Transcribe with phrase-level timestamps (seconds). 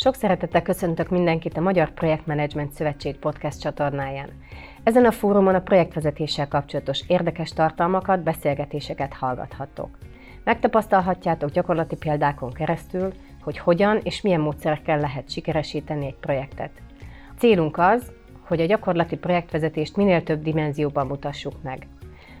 [0.00, 4.28] Sok szeretettel köszöntök mindenkit a Magyar Projektmenedzsment Szövetség podcast csatornáján.
[4.82, 9.98] Ezen a fórumon a projektvezetéssel kapcsolatos érdekes tartalmakat, beszélgetéseket hallgathattok.
[10.44, 16.70] Megtapasztalhatjátok gyakorlati példákon keresztül, hogy hogyan és milyen módszerekkel lehet sikeresíteni egy projektet.
[17.38, 18.12] Célunk az,
[18.46, 21.86] hogy a gyakorlati projektvezetést minél több dimenzióban mutassuk meg.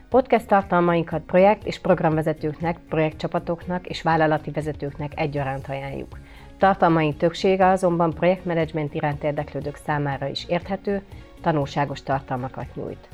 [0.08, 6.18] Podcast tartalmainkat projekt- és programvezetőknek, projektcsapatoknak és vállalati vezetőknek egyaránt ajánljuk.
[6.60, 11.02] Tartalmaink többsége azonban projektmenedzsment iránt érdeklődők számára is érthető,
[11.40, 13.08] tanulságos tartalmakat nyújt.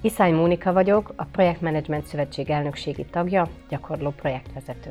[0.00, 4.90] Iszány Mónika vagyok, a Projektmenedzsment Szövetség elnökségi tagja, gyakorló projektvezető.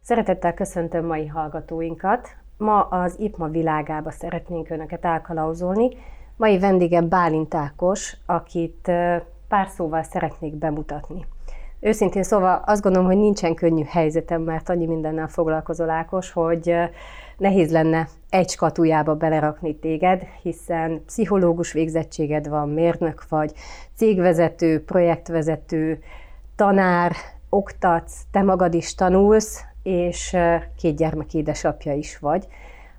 [0.00, 2.28] Szeretettel köszöntöm mai hallgatóinkat.
[2.56, 5.88] Ma az IPMA világába szeretnénk Önöket elkalauzolni.
[6.36, 8.90] Mai vendégem Bálint Ákos, akit
[9.48, 11.26] pár szóval szeretnék bemutatni.
[11.84, 16.74] Őszintén szóval azt gondolom, hogy nincsen könnyű helyzetem, mert annyi mindennel foglalkozol Ákos, hogy
[17.38, 23.52] nehéz lenne egy skatujába belerakni téged, hiszen pszichológus végzettséged van, mérnök vagy,
[23.96, 26.02] cégvezető, projektvezető,
[26.56, 27.12] tanár,
[27.48, 30.36] oktatsz, te magad is tanulsz, és
[30.76, 32.46] két gyermek édesapja is vagy.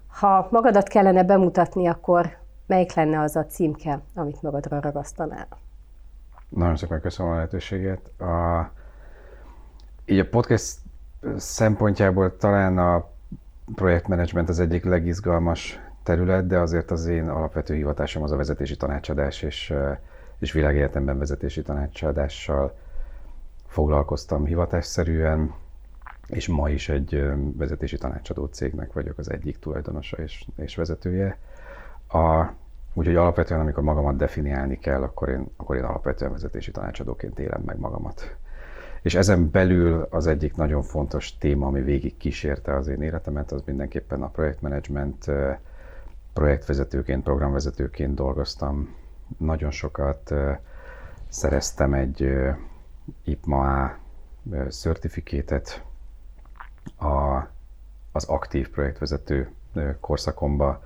[0.08, 2.30] Ha magadat kellene bemutatni, akkor
[2.68, 5.48] melyik lenne az a címke, amit magadra ragasztanál?
[6.56, 8.22] Nagyon szépen köszönöm a lehetőséget.
[8.22, 8.72] A,
[10.06, 10.78] így a podcast
[11.38, 13.10] szempontjából talán a
[13.76, 19.42] projektmenedzsment az egyik legizgalmas terület, de azért az én alapvető hivatásom az a vezetési tanácsadás,
[19.42, 19.74] és,
[20.40, 22.78] és világéletemben vezetési tanácsadással
[23.68, 25.54] foglalkoztam hivatásszerűen,
[26.28, 27.24] és ma is egy
[27.58, 31.38] vezetési tanácsadó cégnek vagyok az egyik tulajdonosa és, és vezetője.
[32.08, 32.46] A,
[32.94, 37.80] úgyhogy alapvetően, amikor magamat definiálni kell, akkor én, akkor én alapvetően vezetési tanácsadóként élem meg
[37.80, 38.36] magamat.
[39.02, 43.62] És ezen belül az egyik nagyon fontos téma, ami végig kísérte az én életemet, az
[43.66, 45.26] mindenképpen a projektmenedzsment.
[46.34, 48.96] Projektvezetőként, programvezetőként dolgoztam.
[49.38, 50.34] Nagyon sokat
[51.28, 52.34] szereztem egy
[53.24, 53.92] IPMA
[54.70, 55.84] certifikétet
[56.98, 57.42] a,
[58.12, 59.50] az aktív projektvezető
[60.00, 60.84] korszakomba,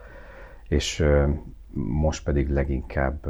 [0.68, 1.06] és
[1.86, 3.28] most pedig leginkább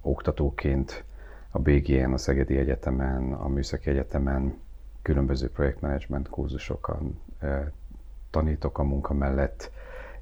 [0.00, 1.04] oktatóként
[1.50, 4.58] a BGN, a Szegedi Egyetemen, a Műszaki Egyetemen
[5.02, 7.20] különböző projektmenedzsment kurzusokon
[8.30, 9.70] tanítok a munka mellett,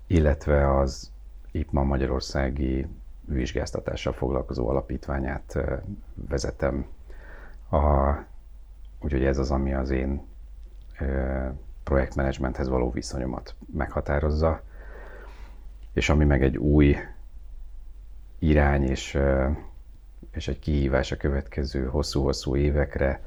[0.07, 1.11] illetve az
[1.51, 2.87] IPMA Magyarországi
[3.25, 5.59] vizsgáztatással foglalkozó alapítványát
[6.15, 6.87] vezetem.
[7.71, 8.13] A,
[9.01, 10.21] úgyhogy ez az, ami az én
[11.85, 14.63] projektmenedzsmenthez való viszonyomat meghatározza,
[15.93, 16.97] és ami meg egy új
[18.39, 19.19] irány és
[20.39, 23.23] és egy kihívás a következő hosszú-hosszú évekre,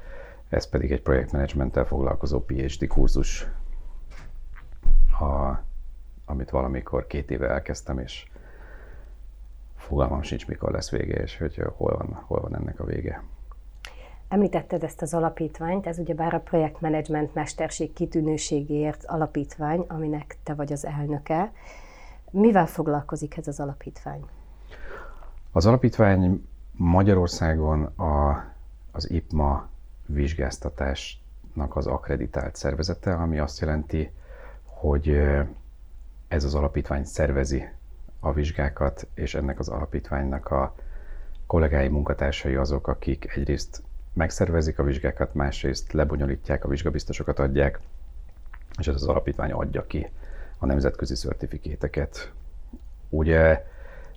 [0.49, 3.47] ez pedig egy projektmenedzsmenttel foglalkozó PhD kurzus,
[5.19, 5.59] a,
[6.25, 8.25] amit valamikor két éve elkezdtem, és
[9.75, 13.23] fogalmam sincs, mikor lesz vége, és hogy hol van, hol van ennek a vége.
[14.28, 20.85] Említetted ezt az alapítványt, ez ugyebár a projektmenedzsment mesterség kitűnőségéért alapítvány, aminek te vagy az
[20.85, 21.51] elnöke.
[22.29, 24.25] Mivel foglalkozik ez az alapítvány?
[25.53, 28.45] Az alapítvány Magyarországon a,
[28.91, 29.69] az IPMA
[30.06, 34.11] vizsgáztatásnak az akreditált szervezete, ami azt jelenti,
[34.63, 35.22] hogy
[36.28, 37.69] ez az alapítvány szervezi
[38.19, 40.75] a vizsgákat, és ennek az alapítványnak a
[41.45, 47.79] kollégái, munkatársai azok, akik egyrészt megszervezik a vizsgákat, másrészt lebonyolítják, a vizsgabiztosokat adják,
[48.79, 50.09] és ez az alapítvány adja ki
[50.57, 52.31] a nemzetközi szertifikéteket.
[53.09, 53.66] Ugye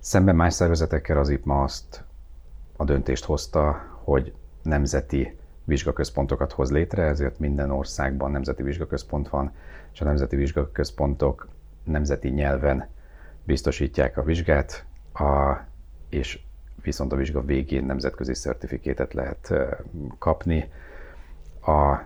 [0.05, 2.03] szemben más szervezetekkel az IPMA azt
[2.75, 3.71] a döntést hozta,
[4.03, 9.51] hogy nemzeti vizsgaközpontokat hoz létre, ezért minden országban nemzeti vizsgaközpont van,
[9.93, 11.47] és a nemzeti vizsgaközpontok
[11.83, 12.87] nemzeti nyelven
[13.43, 15.55] biztosítják a vizsgát, a,
[16.09, 16.39] és
[16.81, 19.53] viszont a vizsga végén nemzetközi szertifikétet lehet
[20.19, 20.71] kapni.
[21.61, 21.97] A,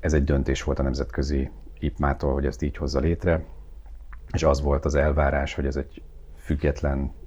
[0.00, 3.44] ez egy döntés volt a nemzetközi IPMA-tól, hogy ezt így hozza létre,
[4.32, 6.02] és az volt az elvárás, hogy ez egy
[6.36, 7.18] független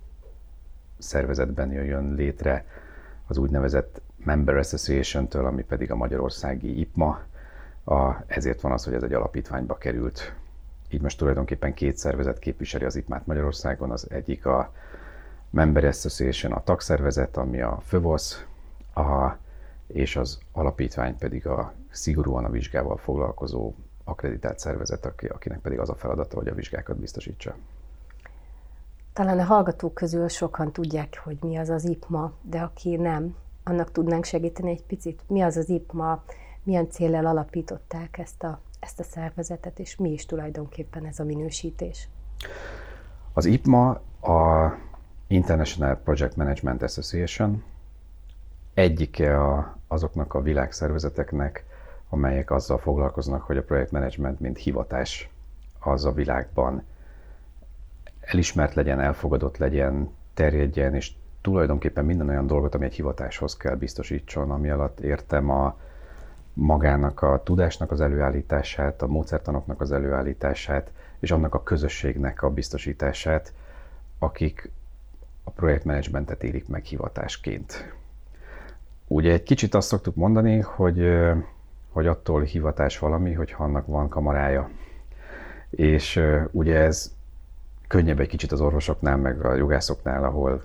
[1.03, 2.65] szervezetben jöjjön létre,
[3.27, 7.21] az úgynevezett Member Association-től, ami pedig a magyarországi IPMA,
[7.83, 10.33] a, ezért van az, hogy ez egy alapítványba került.
[10.89, 14.71] Így most tulajdonképpen két szervezet képviseli az IPMA-t Magyarországon, az egyik a
[15.49, 18.45] Member Association, a tagszervezet, ami a FÖVOSZ,
[18.95, 19.37] a,
[19.87, 23.73] és az alapítvány pedig a szigorúan a vizsgával foglalkozó
[24.03, 27.55] akreditált szervezet, akinek pedig az a feladata, hogy a vizsgákat biztosítsa.
[29.13, 33.91] Talán a hallgatók közül sokan tudják, hogy mi az az IPMA, de aki nem, annak
[33.91, 35.21] tudnánk segíteni egy picit.
[35.27, 36.23] Mi az az IPMA,
[36.63, 42.07] milyen célral alapították ezt a ezt a szervezetet, és mi is tulajdonképpen ez a minősítés?
[43.33, 43.89] Az IPMA
[44.21, 44.71] a
[45.27, 47.63] International Project Management Association
[48.73, 51.65] egyike a, azoknak a világszervezeteknek,
[52.09, 55.29] amelyek azzal foglalkoznak, hogy a projektmenedzsment, mint hivatás
[55.79, 56.83] az a világban
[58.25, 61.11] elismert legyen, elfogadott legyen, terjedjen, és
[61.41, 65.77] tulajdonképpen minden olyan dolgot, ami egy hivatáshoz kell biztosítson, ami alatt értem a
[66.53, 73.53] magának a tudásnak az előállítását, a módszertanoknak az előállítását, és annak a közösségnek a biztosítását,
[74.19, 74.71] akik
[75.43, 77.93] a projektmenedzsmentet érik meg hivatásként.
[79.07, 81.09] Ugye egy kicsit azt szoktuk mondani, hogy,
[81.89, 84.69] hogy attól hivatás valami, hogy annak van kamarája.
[85.69, 86.21] És
[86.51, 87.13] ugye ez
[87.87, 90.61] könnyebb egy kicsit az orvosoknál, meg a jogászoknál, ahol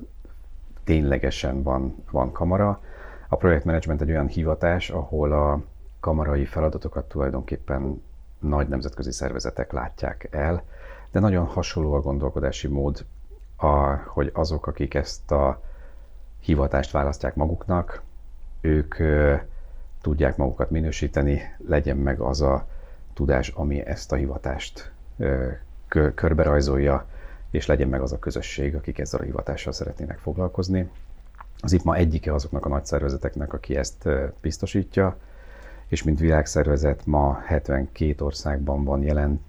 [0.85, 2.81] ténylegesen van, van kamara.
[3.29, 5.63] A projektmenedzsment egy olyan hivatás, ahol a
[6.01, 8.03] kamarai feladatokat tulajdonképpen
[8.39, 10.63] nagy nemzetközi szervezetek látják el,
[11.11, 13.05] de nagyon hasonló a gondolkodási mód,
[13.57, 15.63] a, hogy azok, akik ezt a
[16.41, 18.03] hivatást választják maguknak,
[18.61, 19.35] ők ö,
[20.01, 22.67] tudják magukat minősíteni, legyen meg az a
[23.15, 25.49] tudás, ami ezt a hivatást ö,
[25.89, 27.07] körberajzolja,
[27.51, 30.91] és legyen meg az a közösség, akik ezzel a hivatással szeretnének foglalkozni.
[31.61, 34.09] Az IPMA egyike azoknak a nagy szervezeteknek, aki ezt
[34.41, 35.17] biztosítja,
[35.87, 39.41] és mint világszervezet ma 72 országban van jelen,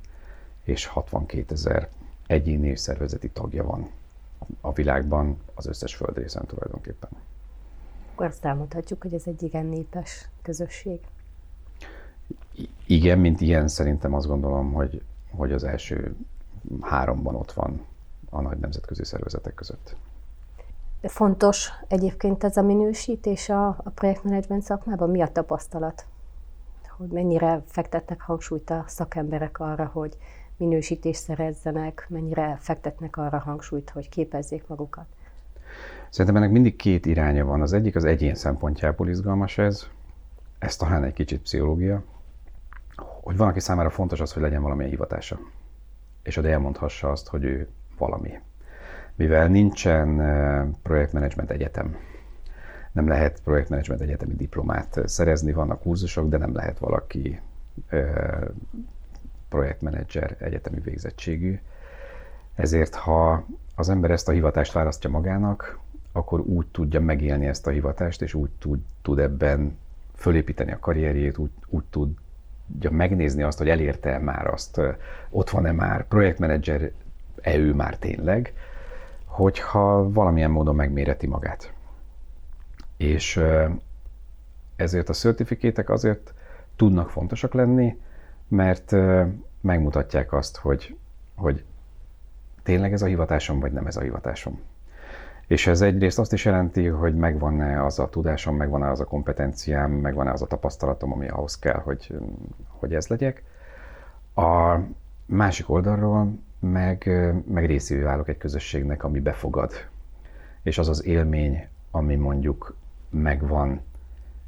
[0.63, 1.89] és 62 ezer
[2.27, 3.89] egyéni és szervezeti tagja van
[4.61, 7.09] a világban, az összes földrészen tulajdonképpen.
[8.13, 10.99] Akkor azt elmondhatjuk, hogy ez egy igen népes közösség.
[12.55, 15.01] I- igen, mint ilyen szerintem azt gondolom, hogy,
[15.35, 16.15] hogy az első
[16.81, 17.85] háromban ott van
[18.29, 19.95] a nagy nemzetközi szervezetek között.
[21.01, 25.09] Fontos egyébként ez a minősítés a, a projektmenedzsment szakmában?
[25.09, 26.05] Mi a tapasztalat?
[26.97, 30.17] Hogy mennyire fektetnek hangsúlyt a szakemberek arra, hogy
[30.57, 35.05] minősítést szerezzenek, mennyire fektetnek arra hangsúlyt, hogy képezzék magukat?
[36.09, 37.61] Szerintem ennek mindig két iránya van.
[37.61, 39.87] Az egyik az egyén szempontjából izgalmas ez,
[40.59, 42.03] ez talán egy kicsit pszichológia,
[43.21, 45.39] hogy van, aki számára fontos az, hogy legyen valamilyen hivatása,
[46.23, 47.67] és hogy elmondhassa azt, hogy ő
[47.97, 48.39] valami.
[49.15, 50.15] Mivel nincsen
[50.83, 51.95] projektmenedzsment egyetem,
[52.91, 57.39] nem lehet projektmenedzsment egyetemi diplomát szerezni, vannak kurzusok, de nem lehet valaki
[59.49, 61.59] projektmenedzser egyetemi végzettségű.
[62.55, 63.45] Ezért, ha
[63.75, 65.79] az ember ezt a hivatást választja magának,
[66.11, 69.77] akkor úgy tudja megélni ezt a hivatást, és úgy tud, tud ebben
[70.15, 71.83] fölépíteni a karrierjét, úgy, úgy
[72.71, 74.81] tudja megnézni azt, hogy elérte már azt,
[75.29, 76.91] ott van-e már projektmenedzser,
[77.41, 78.53] e ő már tényleg,
[79.25, 81.73] hogyha valamilyen módon megméreti magát.
[82.97, 83.41] És
[84.75, 86.33] ezért a certifikétek azért
[86.75, 87.97] tudnak fontosak lenni,
[88.47, 88.95] mert
[89.61, 90.97] megmutatják azt, hogy,
[91.35, 91.63] hogy
[92.63, 94.59] tényleg ez a hivatásom, vagy nem ez a hivatásom.
[95.49, 99.91] És ez egyrészt azt is jelenti, hogy megvan-e az a tudásom, megvan-e az a kompetenciám,
[99.91, 102.13] megvan-e az a tapasztalatom, ami ahhoz kell, hogy,
[102.67, 103.43] hogy ez legyek.
[104.35, 104.77] A
[105.25, 107.09] másik oldalról meg,
[107.47, 109.71] meg részévé válok egy közösségnek, ami befogad.
[110.63, 112.75] És az az élmény, ami mondjuk
[113.09, 113.81] megvan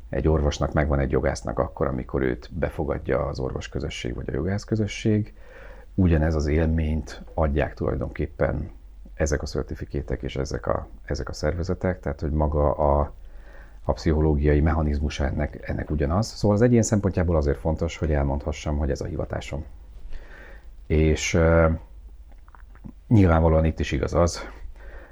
[0.10, 4.64] egy orvosnak, megvan egy jogásznak akkor, amikor őt befogadja az orvos közösség vagy a jogász
[4.64, 5.34] közösség,
[5.96, 8.72] ugyanez az élményt adják tulajdonképpen
[9.22, 13.14] ezek a certifikétek és ezek a, ezek a szervezetek, tehát hogy maga a,
[13.84, 16.28] a pszichológiai mechanizmusa ennek, ennek ugyanaz.
[16.28, 19.66] Szóval az egyén szempontjából azért fontos, hogy elmondhassam, hogy ez a hivatásom.
[20.88, 21.72] És uh,
[23.08, 24.50] nyilvánvalóan itt is igaz az,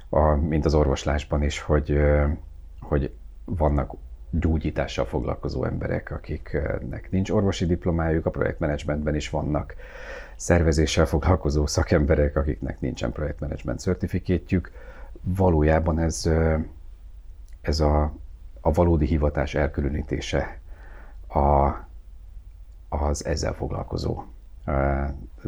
[0.08, 2.30] a, mint az orvoslásban is, hogy, uh,
[2.80, 3.14] hogy
[3.44, 3.92] vannak
[4.30, 9.74] gyógyítással foglalkozó emberek, akiknek nincs orvosi diplomájuk, a projektmenedzsmentben is vannak
[10.36, 14.72] szervezéssel foglalkozó szakemberek, akiknek nincsen projektmenedzsment certifikétjük.
[15.22, 16.30] Valójában ez,
[17.60, 18.12] ez a,
[18.60, 20.58] a valódi hivatás elkülönítése
[21.28, 21.70] a,
[22.88, 24.22] az ezzel foglalkozó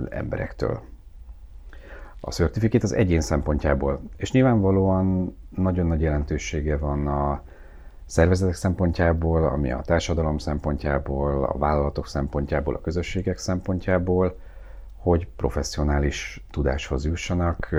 [0.09, 0.81] emberektől.
[2.21, 7.43] A certifikét az egyén szempontjából, és nyilvánvalóan nagyon nagy jelentősége van a,
[8.13, 14.39] szervezetek szempontjából, ami a társadalom szempontjából, a vállalatok szempontjából, a közösségek szempontjából,
[14.97, 17.75] hogy professzionális tudáshoz jussanak.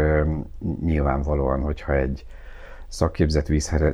[0.81, 2.25] Nyilvánvalóan, hogyha egy
[2.87, 3.47] szakképzett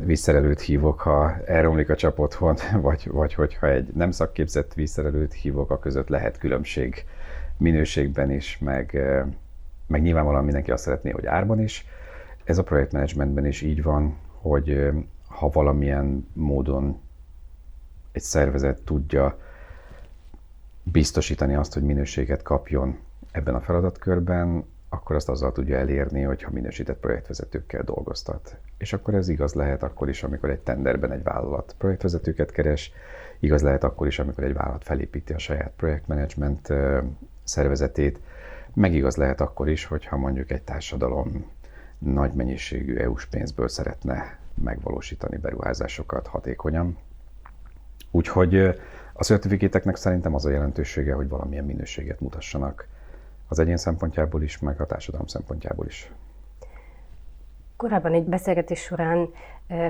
[0.04, 5.72] vízszerelőt hívok, ha elromlik a csap otthon, vagy, vagy hogyha egy nem szakképzett vízszerelőt hívok,
[5.72, 7.06] a között lehet különbség
[7.58, 8.98] minőségben is, meg,
[9.88, 11.86] meg nyilvánvalóan mindenki azt szeretné, hogy árban is.
[12.44, 14.92] Ez a projektmenedzsmentben is így van, hogy
[15.40, 17.00] ha valamilyen módon
[18.12, 19.40] egy szervezet tudja
[20.84, 23.00] biztosítani azt, hogy minőséget kapjon
[23.32, 28.58] ebben a feladatkörben, akkor azt azzal tudja elérni, hogyha minősített projektvezetőkkel dolgoztat.
[28.78, 32.92] És akkor ez igaz lehet akkor is, amikor egy tenderben egy vállalat projektvezetőket keres,
[33.40, 36.74] igaz lehet akkor is, amikor egy vállalat felépíti a saját projektmenedzsment
[37.44, 38.20] szervezetét,
[38.74, 41.46] meg igaz lehet akkor is, hogyha mondjuk egy társadalom
[41.98, 46.98] nagy mennyiségű EU-s pénzből szeretne megvalósítani beruházásokat hatékonyan.
[48.12, 48.56] Úgyhogy
[49.14, 52.88] a certifikéteknek szerintem az a jelentősége, hogy valamilyen minőséget mutassanak
[53.48, 56.12] az egyén szempontjából is, meg a társadalom szempontjából is.
[57.76, 59.30] Korábban egy beszélgetés során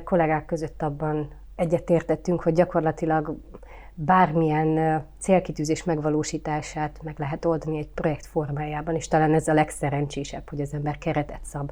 [0.03, 3.37] kollégák között abban egyetértettünk, hogy gyakorlatilag
[3.93, 10.61] bármilyen célkitűzés megvalósítását meg lehet oldani egy projekt formájában, és talán ez a legszerencsésebb, hogy
[10.61, 11.71] az ember keretet szab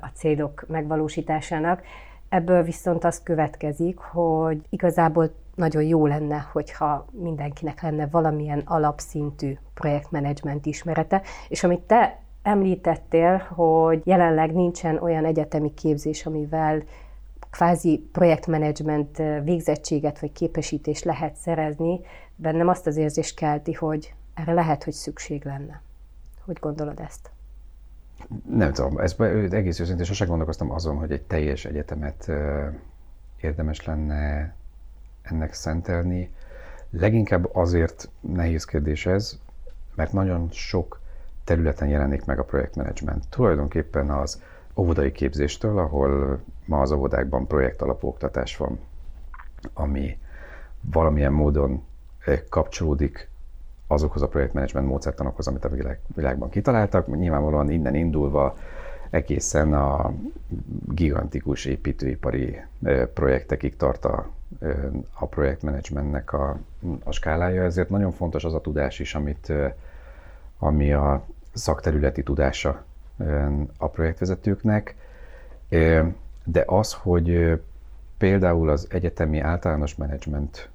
[0.00, 1.82] a célok megvalósításának.
[2.28, 10.66] Ebből viszont az következik, hogy igazából nagyon jó lenne, hogyha mindenkinek lenne valamilyen alapszintű projektmenedzsment
[10.66, 16.82] ismerete, és amit te említettél, hogy jelenleg nincsen olyan egyetemi képzés, amivel
[17.50, 22.00] kvázi projektmenedzsment végzettséget vagy képesítést lehet szerezni,
[22.36, 25.82] bennem azt az érzést kelti, hogy erre lehet, hogy szükség lenne.
[26.44, 27.33] Hogy gondolod ezt?
[28.50, 29.14] Nem tudom, ez
[29.50, 32.30] egész őszintén sosem gondolkoztam azon, hogy egy teljes egyetemet
[33.40, 34.54] érdemes lenne
[35.22, 36.30] ennek szentelni.
[36.90, 39.38] Leginkább azért nehéz kérdés ez,
[39.94, 41.00] mert nagyon sok
[41.44, 43.28] területen jelenik meg a projektmenedzsment.
[43.28, 44.42] Tulajdonképpen az
[44.76, 48.78] óvodai képzéstől, ahol ma az óvodákban projekt alapú oktatás van,
[49.72, 50.18] ami
[50.80, 51.84] valamilyen módon
[52.48, 53.28] kapcsolódik
[53.94, 57.16] azokhoz a projektmenedzsment módszertanokhoz, amit a világ, világban kitaláltak.
[57.16, 58.56] Nyilvánvalóan innen indulva
[59.10, 60.12] egészen a
[60.88, 62.60] gigantikus építőipari
[63.14, 64.26] projektekig tart a,
[65.18, 66.58] a projektmenedzsmentnek a,
[67.04, 69.52] a skálája, ezért nagyon fontos az a tudás is, amit,
[70.58, 72.84] ami a szakterületi tudása
[73.78, 74.94] a projektvezetőknek,
[76.44, 77.60] de az, hogy
[78.18, 80.68] például az egyetemi általános menedzsment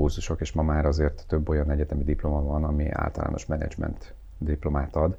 [0.00, 5.16] kurzusok, és ma már azért több olyan egyetemi diploma van, ami általános menedzsment diplomát ad,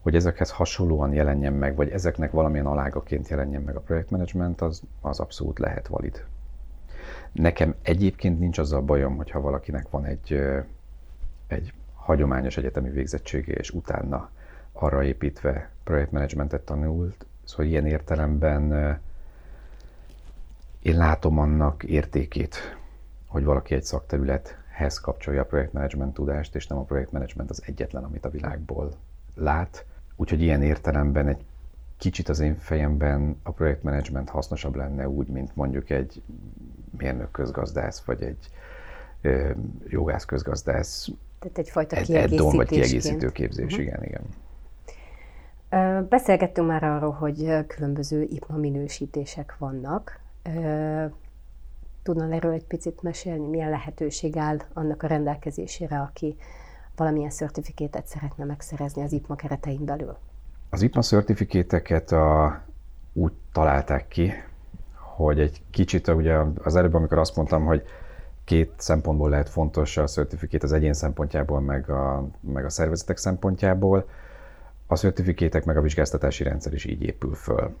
[0.00, 5.20] hogy ezekhez hasonlóan jelenjen meg, vagy ezeknek valamilyen alágaként jelenjen meg a projektmenedzsment, az, az
[5.20, 6.24] abszolút lehet valid.
[7.32, 10.40] Nekem egyébként nincs azzal bajom, hogyha valakinek van egy,
[11.46, 14.30] egy hagyományos egyetemi végzettsége, és utána
[14.72, 18.98] arra építve projektmenedzsmentet tanult, szóval ilyen értelemben
[20.82, 22.76] én látom annak értékét,
[23.26, 28.24] hogy valaki egy szakterülethez kapcsolja a projektmenedzsment tudást, és nem a projektmenedzsment az egyetlen, amit
[28.24, 28.92] a világból
[29.34, 29.84] lát.
[30.16, 31.44] Úgyhogy ilyen értelemben egy
[31.96, 36.22] kicsit az én fejemben a projektmenedzsment hasznosabb lenne úgy, mint mondjuk egy
[36.98, 38.50] mérnök közgazdász, vagy egy
[39.20, 39.50] ö,
[39.88, 41.08] jogász közgazdász.
[41.38, 42.54] Tehát egyfajta kiegészítésként.
[42.54, 43.80] vagy kiegészítő képzés, uh-huh.
[43.80, 44.22] igen, igen.
[46.08, 50.20] Beszélgettünk már arról, hogy különböző IPMA minősítések vannak.
[52.06, 56.36] Tudnál erről egy picit mesélni, milyen lehetőség áll annak a rendelkezésére, aki
[56.96, 60.16] valamilyen szertifikétet szeretne megszerezni az IPMA keretein belül?
[60.70, 62.60] Az IPMA szertifikéteket a,
[63.12, 64.32] úgy találták ki,
[64.94, 67.82] hogy egy kicsit ugye az előbb, amikor azt mondtam, hogy
[68.44, 74.08] két szempontból lehet fontos a szertifikét, az egyén szempontjából, meg a, meg a szervezetek szempontjából,
[74.86, 77.76] a szertifikétek meg a vizsgáztatási rendszer is így épül föl.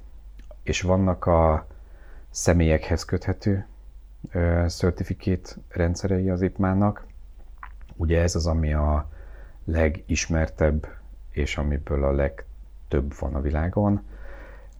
[0.62, 1.66] És vannak a
[2.30, 3.66] személyekhez köthető
[4.66, 7.06] certifikét rendszerei az IPMA-nak.
[7.96, 9.08] Ugye ez az, ami a
[9.64, 10.86] legismertebb,
[11.30, 14.02] és amiből a legtöbb van a világon.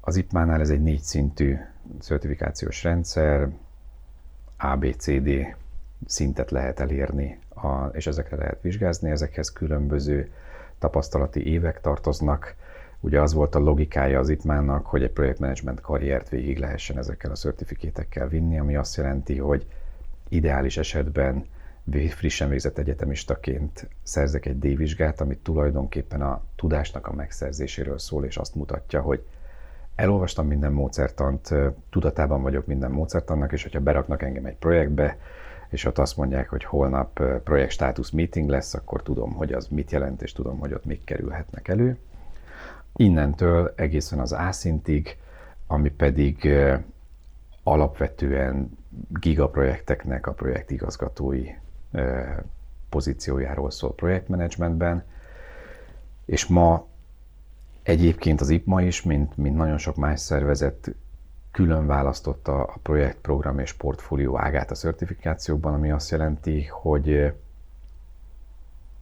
[0.00, 1.56] Az IPMA-nál ez egy négy szintű
[2.00, 3.48] certifikációs rendszer,
[4.58, 5.56] ABCD
[6.06, 7.38] szintet lehet elérni,
[7.92, 10.30] és ezekre lehet vizsgázni, ezekhez különböző
[10.78, 12.54] tapasztalati évek tartoznak.
[13.00, 17.34] Ugye az volt a logikája az ITMÁN-nak, hogy egy projektmenedzsment karriert végig lehessen ezekkel a
[17.34, 19.66] szertifikétekkel vinni, ami azt jelenti, hogy
[20.28, 21.44] ideális esetben
[22.08, 28.54] frissen végzett egyetemistaként szerzek egy D-vizsgát, amit tulajdonképpen a tudásnak a megszerzéséről szól, és azt
[28.54, 29.22] mutatja, hogy
[29.94, 31.54] elolvastam minden módszertant,
[31.90, 35.18] tudatában vagyok minden módszertannak, és hogyha beraknak engem egy projektbe,
[35.68, 39.90] és ott azt mondják, hogy holnap projekt státusz meeting lesz, akkor tudom, hogy az mit
[39.90, 41.98] jelent, és tudom, hogy ott mik kerülhetnek elő.
[42.96, 45.16] Innentől egészen az A-szintig,
[45.66, 46.48] ami pedig
[47.62, 51.48] alapvetően gigaprojekteknek a projektigazgatói
[52.88, 55.04] pozíciójáról szól projektmenedzsmentben,
[56.24, 56.86] és ma
[57.82, 60.94] egyébként az IPMA is, mint, mint nagyon sok más szervezet
[61.50, 67.34] külön választotta a projekt, program és portfólió ágát a certifikációkban, ami azt jelenti, hogy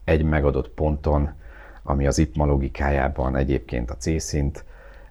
[0.04, 1.32] egy megadott ponton,
[1.84, 4.64] ami az IPMA logikájában egyébként a C-szint,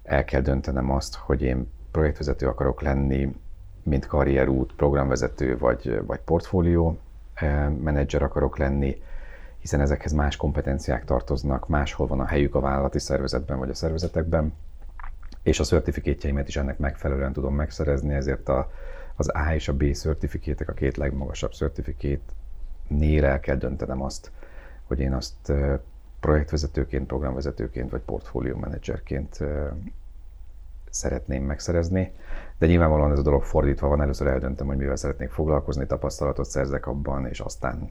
[0.04, 3.36] el kell döntenem azt, hogy én projektvezető akarok lenni,
[3.84, 6.98] mint karrierút, programvezető vagy, vagy portfólió
[7.34, 9.02] eh, menedzser akarok lenni,
[9.60, 14.54] hiszen ezekhez más kompetenciák tartoznak, máshol van a helyük a vállalati szervezetben vagy a szervezetekben,
[15.44, 18.72] és a szertifikétjeimet is ennek megfelelően tudom megszerezni, ezért a,
[19.16, 22.22] az A és a B szertifikétek, a két legmagasabb szertifikét
[22.88, 24.32] nél el kell döntenem azt,
[24.84, 25.80] hogy én azt eh,
[26.24, 29.68] projektvezetőként, programvezetőként vagy portfólió menedzserként eh,
[30.90, 32.14] szeretném megszerezni,
[32.58, 36.88] de nyilvánvalóan ez a dolog fordítva van, először eldöntöm, hogy mivel szeretnék foglalkozni, tapasztalatot szerzek
[36.88, 37.90] abban, és aztán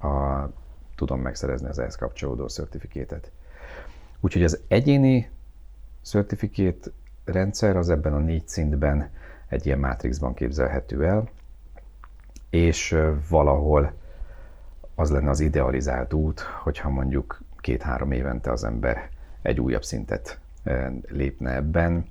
[0.00, 0.44] a,
[0.94, 3.30] tudom megszerezni az ehhez kapcsolódó szertifikétet.
[4.20, 5.30] Úgyhogy az egyéni
[6.02, 6.92] szertifikét
[7.24, 9.10] rendszer az ebben a négy szintben
[9.48, 11.28] egy ilyen mátrixban képzelhető el,
[12.50, 13.92] és valahol
[14.94, 19.08] az lenne az idealizált út, hogyha mondjuk két-három évente az ember
[19.42, 20.38] egy újabb szintet
[21.08, 22.06] lépne ebben,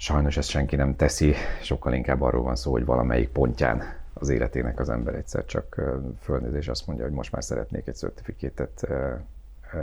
[0.00, 3.82] Sajnos ezt senki nem teszi, sokkal inkább arról van szó, hogy valamelyik pontján
[4.12, 5.80] az életének az ember egyszer csak
[6.20, 8.88] fölnéz és azt mondja, hogy most már szeretnék egy certifikétet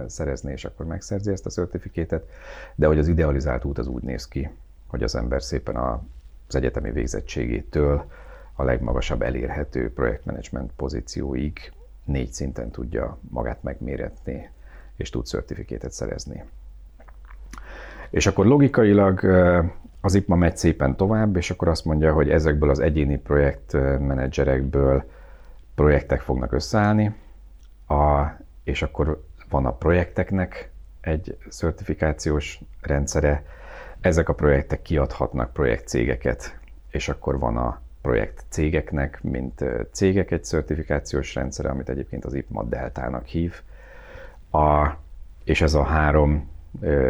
[0.08, 2.30] szerezni, és akkor megszerzi ezt a certifikétet,
[2.76, 4.50] de hogy az idealizált út az úgy néz ki,
[4.88, 8.06] hogy az ember szépen az egyetemi végzettségétől
[8.54, 11.72] a legmagasabb elérhető projektmenedzsment pozícióig
[12.06, 14.50] négy szinten tudja magát megméretni,
[14.96, 16.44] és tud certifikétet szerezni.
[18.10, 19.24] És akkor logikailag
[20.02, 25.04] az IPMA megy szépen tovább, és akkor azt mondja, hogy ezekből az egyéni projektmenedzserekből
[25.76, 27.16] projektek fognak összeállni,
[27.88, 28.26] a,
[28.64, 30.72] és akkor van a projekteknek
[31.02, 33.44] egy certifikációs rendszere,
[34.02, 36.60] ezek a projektek kiadhatnak projektcégeket,
[36.90, 42.64] és akkor van a projekt cégeknek, mint cégek egy certifikációs rendszere, amit egyébként az IPMA
[42.64, 43.62] Deltának hív,
[44.52, 44.90] a,
[45.44, 46.50] és ez a három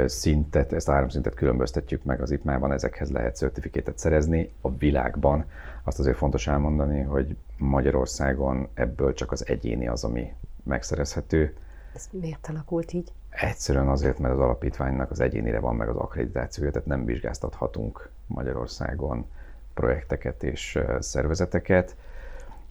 [0.05, 4.51] szintet, ezt a három szintet különböztetjük meg az IPMA-ban, ezekhez lehet certifikétet szerezni.
[4.61, 5.45] A világban
[5.83, 11.53] azt azért fontos elmondani, hogy Magyarországon ebből csak az egyéni az, ami megszerezhető.
[11.95, 13.11] Ez miért alakult így?
[13.29, 19.25] Egyszerűen azért, mert az alapítványnak az egyénire van meg az akkreditációja, tehát nem vizsgáztathatunk Magyarországon
[19.75, 21.95] projekteket és szervezeteket.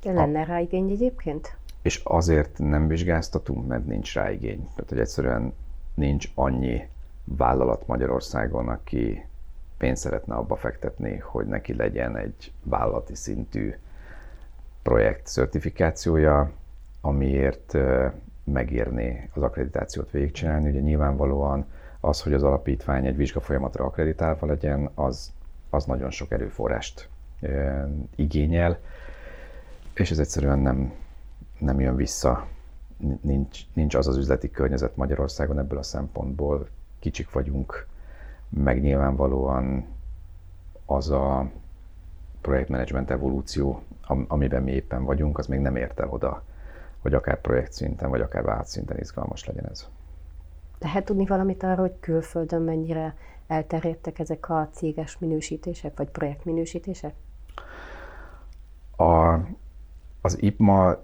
[0.03, 0.45] De lenne a...
[0.45, 1.57] rá igény egyébként?
[1.83, 4.69] És azért nem vizsgáztatunk, mert nincs rá igény.
[4.75, 5.55] Tehát, hogy egyszerűen
[5.95, 6.89] nincs annyi
[7.25, 9.27] vállalat Magyarországon, aki
[9.79, 13.75] pénzt szeretne abba fektetni, hogy neki legyen egy vállalati szintű
[14.83, 16.51] projekt certifikációja,
[17.01, 17.77] amiért
[18.45, 20.69] megérni az akkreditációt végigcsinálni.
[20.69, 21.67] Ugye nyilvánvalóan
[22.01, 25.33] az, hogy az alapítvány egy vizsgafolyamatra akkreditálva legyen, az,
[25.75, 27.09] az nagyon sok erőforrást
[28.17, 28.79] igényel,
[29.95, 30.93] és ez egyszerűen nem,
[31.59, 32.47] nem jön vissza
[33.21, 36.69] nincs, nincs az az üzleti környezet Magyarországon ebből a szempontból.
[36.99, 37.87] Kicsik vagyunk,
[38.49, 39.87] meg nyilvánvalóan
[40.87, 41.51] az a
[42.41, 43.83] projektmenedzsment evolúció,
[44.29, 46.43] amiben mi éppen vagyunk, az még nem ért el oda,
[47.01, 49.89] hogy akár projekt szinten, vagy akár vált szinten izgalmas legyen ez.
[50.85, 53.15] Lehet tudni valamit arról, hogy külföldön mennyire
[53.47, 57.15] elterjedtek ezek a céges minősítések, vagy projektminősítések?
[58.97, 59.35] A,
[60.21, 61.03] az IPMA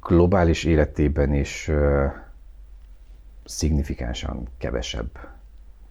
[0.00, 2.04] globális életében is uh,
[3.44, 5.18] szignifikánsan kevesebb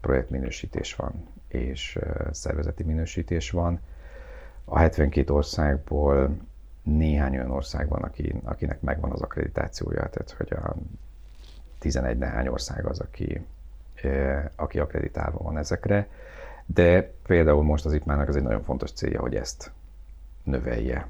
[0.01, 3.79] projektminősítés van, és uh, szervezeti minősítés van.
[4.65, 6.37] A 72 országból
[6.83, 10.75] néhány olyan ország van, aki, akinek megvan az akkreditációja, tehát hogy a
[11.81, 13.45] 11 nehány ország az, aki,
[14.55, 16.07] aki akkreditálva van ezekre,
[16.65, 19.71] de például most az IPMA-nak az egy nagyon fontos célja, hogy ezt
[20.43, 21.07] növelje,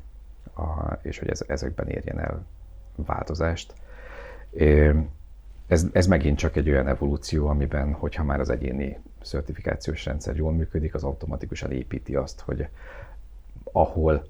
[0.55, 2.45] a, és hogy ez, ezekben érjen el
[2.95, 3.73] változást.
[5.67, 10.51] Ez, ez megint csak egy olyan evolúció, amiben, hogyha már az egyéni certifikációs rendszer jól
[10.51, 12.67] működik, az automatikusan építi azt, hogy
[13.71, 14.25] ahol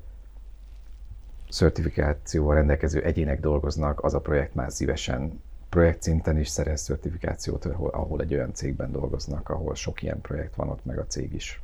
[1.49, 7.89] certifikációval rendelkező egyének dolgoznak, az a projekt már szívesen projekt szinten is szerez certifikációt, ahol,
[7.89, 11.62] ahol egy olyan cégben dolgoznak, ahol sok ilyen projekt van, ott meg a cég is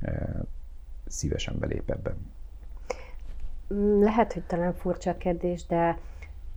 [0.00, 0.42] e,
[1.06, 2.16] szívesen belép ebben.
[4.00, 5.98] Lehet, hogy talán furcsa kérdés, de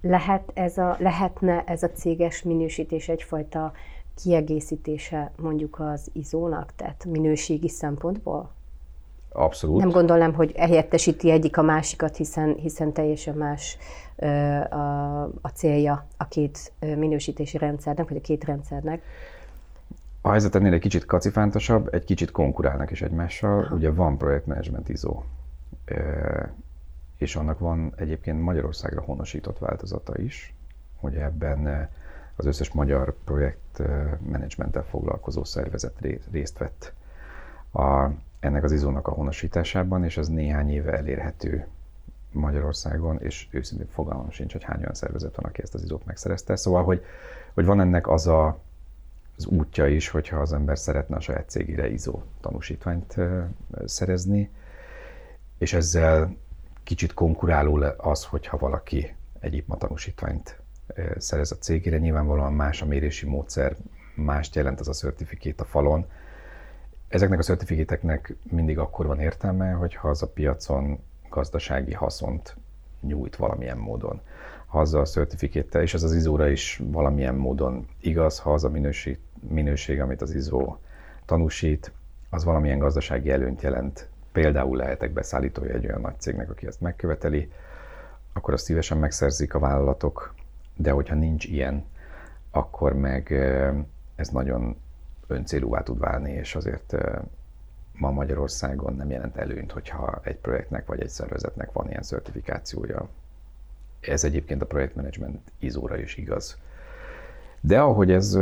[0.01, 3.73] lehet ez a, lehetne ez a céges minősítés egyfajta
[4.15, 8.51] kiegészítése mondjuk az izónak, tehát minőségi szempontból?
[9.33, 9.79] Abszolút.
[9.79, 13.77] Nem gondolnám, hogy helyettesíti egyik a másikat, hiszen, hiszen teljesen más
[14.69, 19.01] a, a célja a két minősítési rendszernek, vagy a két rendszernek.
[20.21, 23.63] A helyzet ennél egy kicsit kacifántosabb, egy kicsit konkurálnak is egymással.
[23.63, 23.75] Aha.
[23.75, 25.23] Ugye van projektmenedzsment izó,
[27.17, 30.53] és annak van egyébként Magyarországra honosított változata is,
[30.99, 31.89] ugye ebben
[32.35, 35.93] az összes magyar projektmenedzsmenttel foglalkozó szervezet
[36.31, 36.93] részt vett
[37.71, 38.09] a,
[38.41, 41.67] ennek az izónak a honosításában, és az néhány éve elérhető
[42.31, 46.55] Magyarországon, és őszintén fogalmam sincs, hogy hány olyan szervezet van, aki ezt az izót megszerezte.
[46.55, 47.03] Szóval, hogy,
[47.53, 48.59] hogy van ennek az a,
[49.37, 53.15] az útja is, hogyha az ember szeretne a saját cégére izó tanúsítványt
[53.85, 54.49] szerezni,
[55.57, 56.35] és ezzel
[56.83, 60.59] kicsit konkuráló az, hogyha valaki egy IPMA tanúsítványt
[61.17, 61.97] szerez a cégére.
[61.97, 63.75] Nyilvánvalóan más a mérési módszer,
[64.15, 66.05] mást jelent az a certifikét a falon.
[67.11, 72.55] Ezeknek a certifikéteknek mindig akkor van értelme, hogyha az a piacon gazdasági haszont
[73.01, 74.21] nyújt valamilyen módon.
[74.65, 78.69] Ha az a certifikéttel, és ez az izóra is valamilyen módon igaz, ha az a
[78.69, 79.19] minőség,
[79.49, 80.77] minőség amit az izó
[81.25, 81.91] tanúsít,
[82.29, 84.07] az valamilyen gazdasági előnyt jelent.
[84.31, 87.51] Például lehetek beszállítója egy olyan nagy cégnek, aki ezt megköveteli,
[88.33, 90.33] akkor azt szívesen megszerzik a vállalatok,
[90.75, 91.85] de hogyha nincs ilyen,
[92.51, 93.31] akkor meg
[94.15, 94.75] ez nagyon
[95.31, 96.95] öncélúvá tud válni, és azért
[97.93, 103.07] ma Magyarországon nem jelent előnyt, hogyha egy projektnek vagy egy szervezetnek van ilyen certifikációja.
[103.99, 106.57] Ez egyébként a projektmenedzsment izóra is igaz.
[107.61, 108.37] De ahogy ez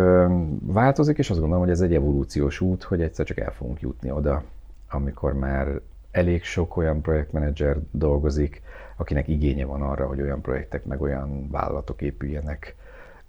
[0.62, 4.12] változik, és azt gondolom, hogy ez egy evolúciós út, hogy egyszer csak el fogunk jutni
[4.12, 4.44] oda,
[4.90, 8.62] amikor már elég sok olyan projektmenedzser dolgozik,
[8.96, 12.76] akinek igénye van arra, hogy olyan projektek meg olyan vállalatok épüljenek,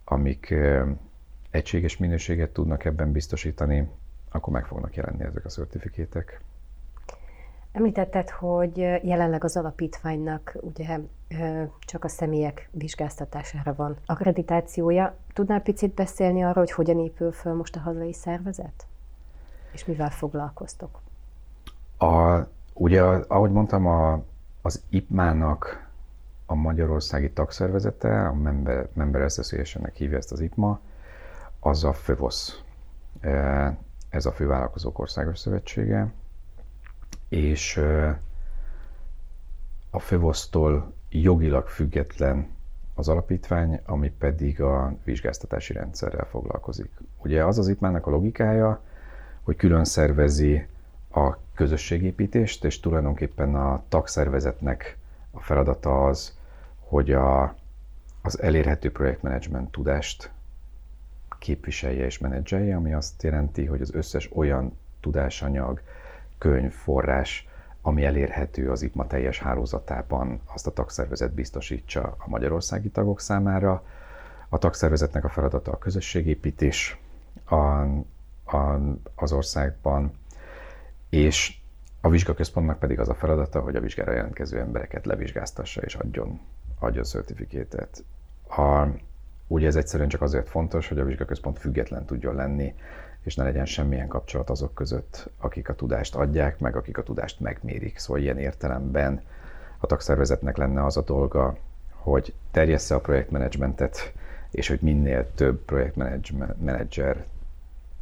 [0.04, 0.54] amik
[1.50, 3.88] egységes minőséget tudnak ebben biztosítani,
[4.30, 6.40] akkor meg fognak jelenni ezek a certifikétek.
[7.72, 10.98] Említetted, hogy jelenleg az alapítványnak ugye
[11.80, 15.16] csak a személyek vizsgáztatására van akkreditációja.
[15.32, 18.86] Tudnál picit beszélni arról, hogy hogyan épül föl most a hazai szervezet?
[19.72, 21.00] És mivel foglalkoztok?
[21.98, 22.38] A,
[22.74, 24.22] ugye, ahogy mondtam, a,
[24.62, 25.88] az IPMA-nak
[26.46, 30.80] a Magyarországi Tagszervezete, a Member, Member Association-nek hívja ezt az IPMA,
[31.60, 32.62] az a FÖVOSZ
[34.08, 36.12] ez a Fővállalkozók Országos Szövetsége,
[37.28, 37.76] és
[39.90, 42.48] a FÖVOSZ-tól jogilag független
[42.94, 46.90] az alapítvány, ami pedig a vizsgáztatási rendszerrel foglalkozik.
[47.18, 48.80] Ugye az az IPMÁ-nak a logikája,
[49.42, 50.66] hogy külön szervezi
[51.10, 54.96] a közösségépítést, és tulajdonképpen a tagszervezetnek
[55.30, 56.38] a feladata az,
[56.78, 57.54] hogy a,
[58.22, 60.30] az elérhető projektmenedzsment tudást
[61.40, 65.82] képviselje és menedzselje, ami azt jelenti, hogy az összes olyan tudásanyag,
[66.38, 67.48] könyv, forrás,
[67.82, 73.84] ami elérhető az IPMA teljes hálózatában, azt a tagszervezet biztosítsa a magyarországi tagok számára.
[74.48, 76.98] A tagszervezetnek a feladata a közösségépítés
[77.44, 77.54] a,
[78.56, 78.80] a,
[79.14, 80.12] az országban,
[81.08, 81.58] és
[82.00, 86.40] a vizsgaközpontnak pedig az a feladata, hogy a vizsgára jelentkező embereket levizsgáztassa és adjon,
[86.78, 88.04] adjon certifikétet.
[88.48, 88.86] A,
[89.52, 92.74] Ugye ez egyszerűen csak azért fontos, hogy a vizsgaközpont független tudjon lenni,
[93.22, 97.40] és ne legyen semmilyen kapcsolat azok között, akik a tudást adják, meg akik a tudást
[97.40, 97.98] megmérik.
[97.98, 99.22] Szóval ilyen értelemben
[99.78, 101.56] a tagszervezetnek lenne az a dolga,
[101.90, 104.12] hogy terjessze a projektmenedzsmentet,
[104.50, 107.24] és hogy minél több projektmenedzser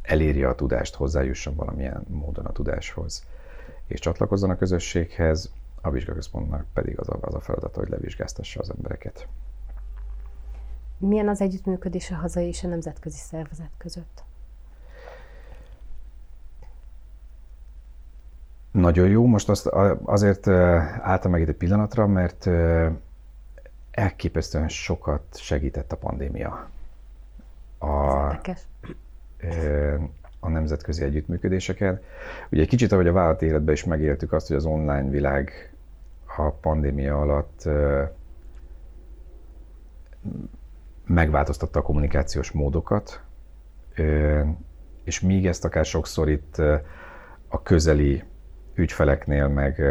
[0.01, 3.23] elérje a tudást, hozzájusson valamilyen módon a tudáshoz,
[3.87, 8.69] és csatlakozzon a közösséghez, a vizsgaközpontnak pedig az a, az a feladata, hogy levizsgáztassa az
[8.69, 9.27] embereket.
[10.99, 14.23] Milyen az együttműködés a hazai és a nemzetközi szervezet között?
[18.71, 19.25] Nagyon jó.
[19.25, 19.67] Most azt
[20.03, 22.49] azért álltam meg itt egy pillanatra, mert
[23.91, 26.69] elképesztően sokat segített a pandémia.
[27.77, 27.87] A,
[30.39, 32.01] a nemzetközi együttműködéseken.
[32.51, 35.73] Ugye egy kicsit, ahogy a vállalati életben is megéltük azt, hogy az online világ
[36.37, 37.69] a pandémia alatt
[41.09, 43.21] megváltoztatta a kommunikációs módokat,
[45.03, 46.57] és míg ezt akár sokszor itt
[47.47, 48.23] a közeli
[48.73, 49.81] ügyfeleknél, meg,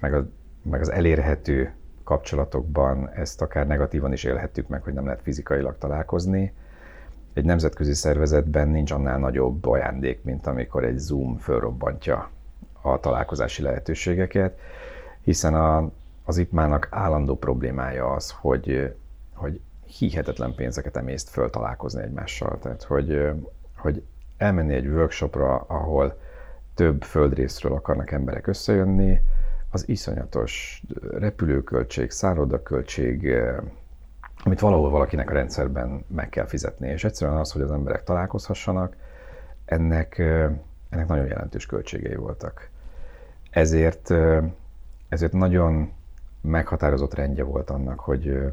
[0.00, 0.28] meg, a,
[0.62, 6.52] meg az elérhető kapcsolatokban ezt akár negatívan is élhettük meg, hogy nem lehet fizikailag találkozni.
[7.32, 12.30] Egy nemzetközi szervezetben nincs annál nagyobb ajándék, mint amikor egy Zoom fölrobbantja
[12.82, 14.58] a találkozási lehetőségeket,
[15.22, 15.90] hiszen a,
[16.24, 18.94] az IPMA-nak állandó problémája az, hogy,
[19.34, 19.60] hogy
[19.98, 22.58] hihetetlen pénzeket emészt föl találkozni egymással.
[22.58, 23.30] Tehát, hogy,
[23.76, 24.02] hogy
[24.36, 26.18] elmenni egy workshopra, ahol
[26.74, 29.20] több földrészről akarnak emberek összejönni,
[29.70, 33.34] az iszonyatos repülőköltség, szállodaköltség,
[34.44, 36.88] amit valahol valakinek a rendszerben meg kell fizetni.
[36.88, 38.96] És egyszerűen az, hogy az emberek találkozhassanak,
[39.64, 40.18] ennek,
[40.88, 42.68] ennek nagyon jelentős költségei voltak.
[43.50, 44.14] Ezért,
[45.08, 45.92] ezért nagyon
[46.40, 48.52] meghatározott rendje volt annak, hogy,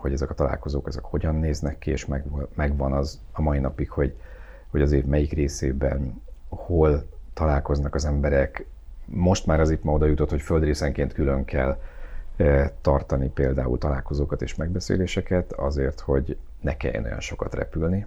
[0.00, 3.90] hogy ezek a találkozók ezek hogyan néznek ki, és meg, megvan az a mai napig,
[3.90, 4.14] hogy,
[4.70, 8.66] hogy az év melyik részében hol találkoznak az emberek.
[9.04, 11.80] Most már az itt ma oda jutott, hogy földrészenként külön kell
[12.36, 18.06] e, tartani például találkozókat és megbeszéléseket azért, hogy ne kelljen olyan sokat repülni.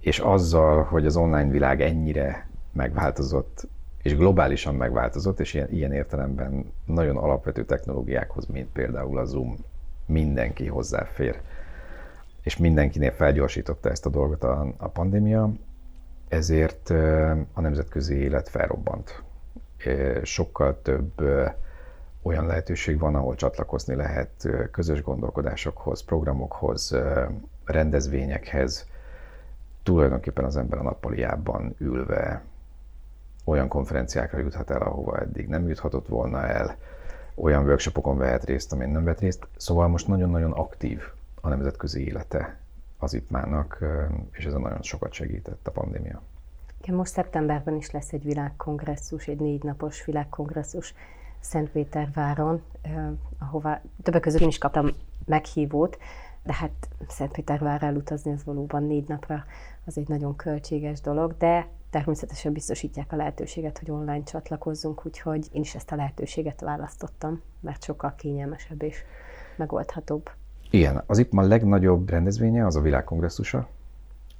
[0.00, 3.66] És azzal, hogy az online világ ennyire megváltozott,
[4.02, 9.56] és globálisan megváltozott, és ilyen, ilyen értelemben nagyon alapvető technológiákhoz, mint például a Zoom,
[10.06, 11.40] mindenki hozzáfér,
[12.42, 15.52] és mindenkinél felgyorsította ezt a dolgot a, a pandémia,
[16.28, 16.90] ezért
[17.52, 19.22] a nemzetközi élet felrobbant.
[20.22, 21.22] Sokkal több
[22.22, 26.96] olyan lehetőség van, ahol csatlakozni lehet közös gondolkodásokhoz, programokhoz,
[27.64, 28.86] rendezvényekhez.
[29.82, 32.42] Tulajdonképpen az ember a nappaliában ülve
[33.44, 36.76] olyan konferenciákra juthat el, ahova eddig nem juthatott volna el,
[37.34, 39.46] olyan workshopokon vehet részt, amin nem vett részt.
[39.56, 41.02] Szóval most nagyon-nagyon aktív
[41.40, 42.58] a nemzetközi élete
[42.98, 43.84] az IPMA-nak,
[44.30, 46.22] és ez nagyon sokat segített a pandémia.
[46.82, 50.94] Igen, most szeptemberben is lesz egy világkongresszus, egy négy napos világkongresszus
[51.40, 52.62] Szentpéterváron,
[53.38, 54.90] ahová többek között én is kaptam
[55.24, 55.98] meghívót,
[56.42, 59.44] de hát Szentpétervárra elutazni az valóban négy napra
[59.84, 65.60] az egy nagyon költséges dolog, de természetesen biztosítják a lehetőséget, hogy online csatlakozzunk, úgyhogy én
[65.60, 68.96] is ezt a lehetőséget választottam, mert sokkal kényelmesebb és
[69.56, 70.30] megoldhatóbb.
[70.70, 73.68] Igen, az IPMA legnagyobb rendezvénye az a világkongresszusa,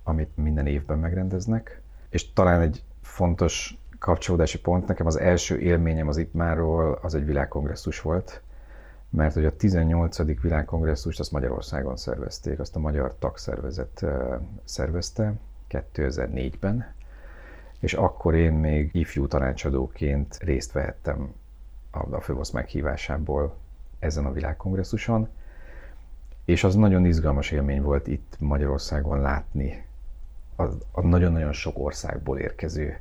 [0.03, 6.17] amit minden évben megrendeznek, és talán egy fontos kapcsolódási pont, nekem az első élményem az
[6.17, 8.43] IPMA-ról az egy világkongresszus volt,
[9.11, 10.40] mert hogy a 18.
[10.40, 14.05] világkongresszust azt Magyarországon szervezték, azt a Magyar Tagszervezet
[14.64, 15.35] szervezte
[15.71, 16.94] 2004-ben,
[17.81, 21.35] és akkor én még ifjú tanácsadóként részt vehettem
[21.91, 23.57] a fővosz meghívásából
[23.99, 25.29] ezen a világkongresszuson,
[26.45, 29.85] és az nagyon izgalmas élmény volt itt Magyarországon látni
[30.91, 32.99] a nagyon-nagyon sok országból érkező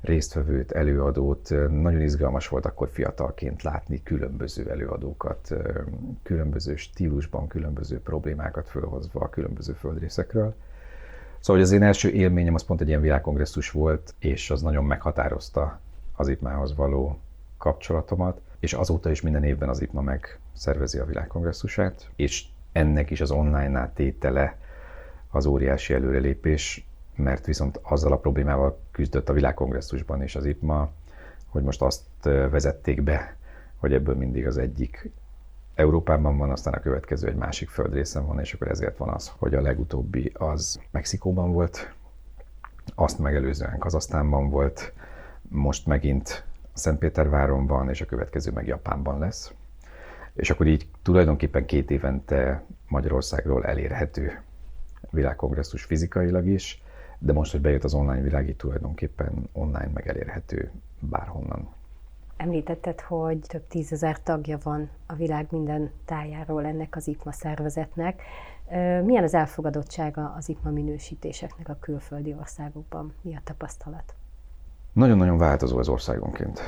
[0.00, 1.48] résztvevőt, előadót.
[1.70, 5.54] Nagyon izgalmas volt akkor fiatalként látni különböző előadókat,
[6.22, 10.54] különböző stílusban, különböző problémákat fölhozva a különböző földrészekről.
[11.44, 15.80] Szóval az én első élményem az pont egy ilyen világkongresszus volt, és az nagyon meghatározta
[16.16, 17.18] az IPMA-hoz való
[17.58, 23.30] kapcsolatomat, és azóta is minden évben az IPMA megszervezi a világkongresszusát, és ennek is az
[23.30, 24.58] online átétele
[25.30, 30.90] az óriási előrelépés, mert viszont azzal a problémával küzdött a világkongresszusban és az IPMA,
[31.46, 32.04] hogy most azt
[32.50, 33.36] vezették be,
[33.76, 35.10] hogy ebből mindig az egyik
[35.74, 39.54] Európában van, aztán a következő egy másik földrészen van, és akkor ezért van az, hogy
[39.54, 41.94] a legutóbbi az Mexikóban volt,
[42.94, 44.92] azt megelőzően Kazasztánban volt,
[45.48, 49.52] most megint Szentpéterváron van, és a következő meg Japánban lesz.
[50.34, 54.42] És akkor így tulajdonképpen két évente Magyarországról elérhető
[55.10, 56.82] világkongresszus fizikailag is,
[57.18, 61.68] de most, hogy bejött az online világ, így tulajdonképpen online meg elérhető bárhonnan.
[62.36, 68.22] Említetted, hogy több tízezer tagja van a világ minden tájáról ennek az IPMA szervezetnek.
[69.04, 73.14] Milyen az elfogadottsága az IPMA minősítéseknek a külföldi országokban?
[73.20, 74.14] Mi a tapasztalat?
[74.92, 76.60] Nagyon-nagyon változó az országonként.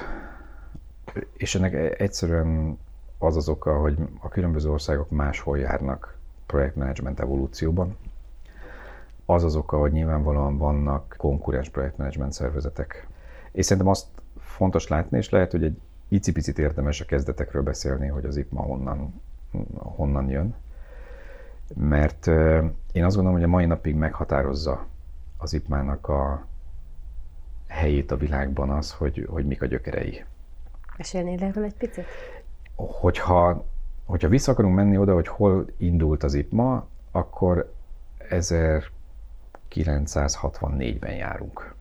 [1.36, 2.78] És ennek egyszerűen
[3.18, 7.96] az az oka, hogy a különböző országok máshol járnak projektmenedzsment evolúcióban.
[9.24, 13.08] Az az oka, hogy nyilvánvalóan vannak konkurens projektmenedzsment szervezetek.
[13.52, 14.06] És szerintem azt
[14.56, 19.20] fontos látni, és lehet, hogy egy icipicit érdemes a kezdetekről beszélni, hogy az IPMA honnan,
[19.74, 20.54] honnan jön.
[21.74, 22.26] Mert
[22.92, 24.86] én azt gondolom, hogy a mai napig meghatározza
[25.36, 26.46] az IPMA-nak a
[27.66, 30.24] helyét a világban az, hogy, hogy mik a gyökerei.
[30.96, 32.04] Mesélnél erről egy picit?
[32.74, 33.66] Hogyha,
[34.04, 37.72] hogyha vissza akarunk menni oda, hogy hol indult az IPMA, akkor
[38.30, 41.75] 1964-ben járunk.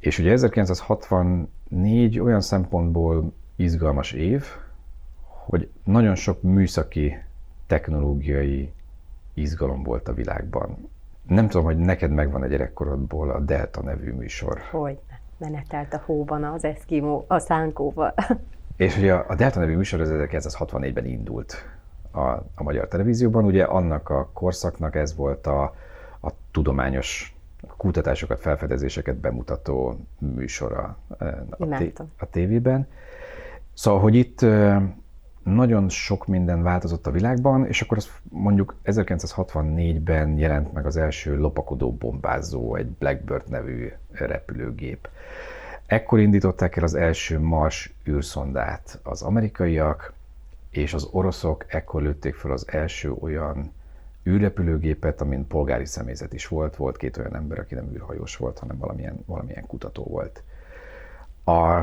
[0.00, 4.44] És ugye 1964 olyan szempontból izgalmas év,
[5.22, 7.18] hogy nagyon sok műszaki,
[7.66, 8.72] technológiai
[9.34, 10.88] izgalom volt a világban.
[11.26, 14.60] Nem tudom, hogy neked megvan a gyerekkorodból a Delta nevű műsor.
[14.70, 14.98] Hogy
[15.36, 18.14] menetelt a hóban az Eskimo a szánkóval.
[18.76, 21.64] És ugye a Delta nevű műsor az 1964-ben indult
[22.10, 22.20] a,
[22.54, 23.44] a magyar televízióban.
[23.44, 25.62] Ugye annak a korszaknak ez volt a,
[26.20, 27.34] a tudományos
[27.80, 30.98] kutatásokat, felfedezéseket bemutató műsora
[31.50, 32.88] a, té- a tévében.
[33.74, 34.40] Szóval, hogy itt
[35.42, 41.38] nagyon sok minden változott a világban, és akkor az mondjuk 1964-ben jelent meg az első
[41.38, 45.08] lopakodó bombázó, egy Blackbird nevű repülőgép.
[45.86, 50.12] Ekkor indították el az első Mars űrszondát az amerikaiak,
[50.70, 53.72] és az oroszok ekkor lőtték fel az első olyan
[54.28, 58.78] űrrepülőgépet, amin polgári személyzet is volt, volt két olyan ember, aki nem űrhajós volt, hanem
[58.78, 60.42] valamilyen, valamilyen kutató volt.
[61.44, 61.80] A,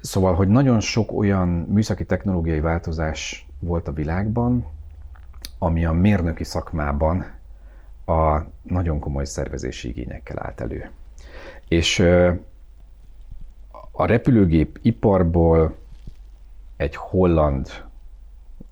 [0.00, 4.66] szóval, hogy nagyon sok olyan műszaki technológiai változás volt a világban,
[5.58, 7.26] ami a mérnöki szakmában
[8.06, 10.90] a nagyon komoly szervezési igényekkel állt elő.
[11.68, 11.98] És
[13.90, 15.76] a repülőgép iparból
[16.76, 17.68] egy holland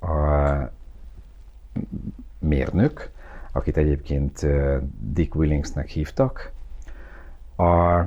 [0.00, 0.08] a
[2.48, 3.10] mérnök,
[3.52, 4.46] akit egyébként
[5.12, 6.52] Dick Willingsnek hívtak,
[7.56, 8.02] a,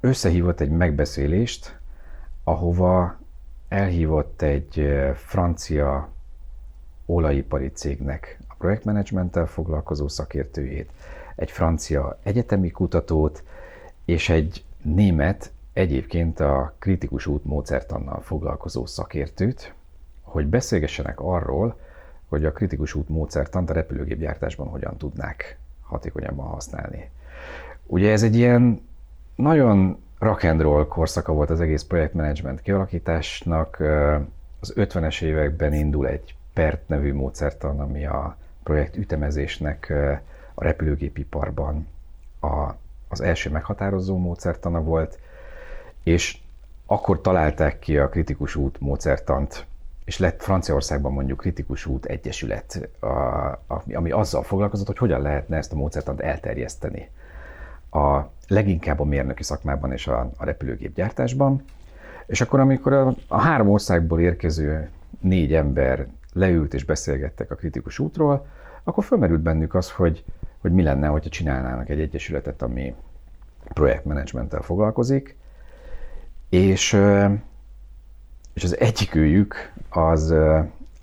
[0.00, 1.78] összehívott egy megbeszélést,
[2.44, 3.18] ahova
[3.68, 6.08] elhívott egy francia
[7.06, 10.90] olajipari cégnek a projektmenedzsmenttel foglalkozó szakértőjét,
[11.36, 13.42] egy francia egyetemi kutatót,
[14.04, 19.74] és egy német, egyébként a kritikus út módszertannal foglalkozó szakértőt,
[20.22, 21.78] hogy beszélgessenek arról,
[22.34, 27.10] hogy a kritikus út módszertant a repülőgépgyártásban hogyan tudnák hatékonyabban használni.
[27.86, 28.80] Ugye ez egy ilyen
[29.34, 33.80] nagyon rock and roll korszaka volt az egész projektmenedzsment kialakításnak.
[34.60, 39.92] Az 50-es években indul egy PERT nevű módszertan, ami a projekt ütemezésnek
[40.54, 41.88] a repülőgépiparban
[42.40, 42.70] a,
[43.08, 45.18] az első meghatározó módszertana volt,
[46.02, 46.38] és
[46.86, 49.66] akkor találták ki a kritikus út módszertant,
[50.04, 55.56] és lett Franciaországban mondjuk kritikus út egyesület, a, a, ami azzal foglalkozott, hogy hogyan lehetne
[55.56, 57.10] ezt a módszertant elterjeszteni
[57.90, 61.62] a leginkább a mérnöki szakmában és a, a repülőgépgyártásban.
[62.26, 64.90] És akkor, amikor a, a három országból érkező
[65.20, 68.46] négy ember leült és beszélgettek a kritikus útról,
[68.84, 70.24] akkor fölmerült bennük az, hogy,
[70.60, 72.94] hogy mi lenne, hogyha csinálnának egy egyesületet, ami
[73.72, 75.36] projektmenedzsmenttel foglalkozik,
[76.48, 76.96] és,
[78.54, 80.34] és az egyikőjük az,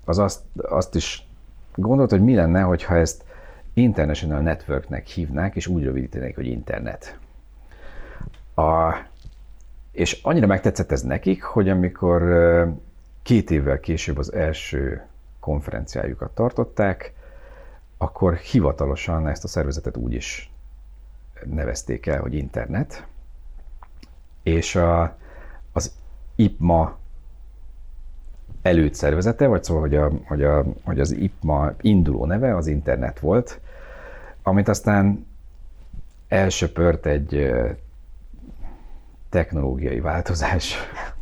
[0.04, 1.26] az azt, azt is
[1.74, 3.24] gondolt, hogy mi lenne, hogyha ezt
[3.74, 7.18] International Networknek hívnák, és úgy rövidítenék, hogy internet.
[8.54, 8.94] A,
[9.92, 12.22] és annyira megtetszett ez nekik, hogy amikor
[13.22, 15.06] két évvel később az első
[15.40, 17.12] konferenciájukat tartották,
[17.98, 20.52] akkor hivatalosan ezt a szervezetet úgy is
[21.44, 23.06] nevezték el, hogy internet,
[24.42, 25.16] és a,
[25.72, 25.92] az
[26.34, 26.98] IPMA
[28.62, 33.20] előtt szervezete, vagy szóval, hogy, a, hogy, a, hogy az IPMA induló neve az internet
[33.20, 33.60] volt,
[34.42, 35.26] amit aztán
[36.28, 37.52] elsöpört egy
[39.28, 40.76] technológiai változás,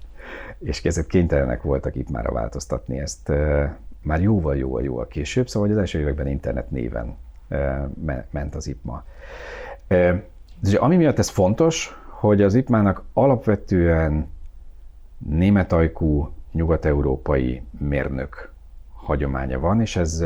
[0.58, 3.32] és kezdett kénytelenek voltak itt már változtatni ezt
[4.02, 7.16] már jóval-jóval jóval később, szóval az első években internet néven
[8.30, 9.04] ment az IPMA.
[10.62, 14.28] És ami miatt ez fontos, hogy az IPMA-nak alapvetően
[15.18, 18.52] német ajkú, nyugat-európai mérnök
[18.92, 20.24] hagyománya van, és ez,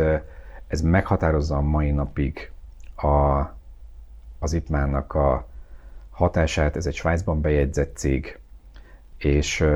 [0.67, 2.51] ez meghatározza a mai napig
[2.97, 3.41] a,
[4.39, 5.47] az IPMA-nak a
[6.11, 6.77] hatását.
[6.77, 8.39] Ez egy Svájcban bejegyzett cég,
[9.17, 9.67] és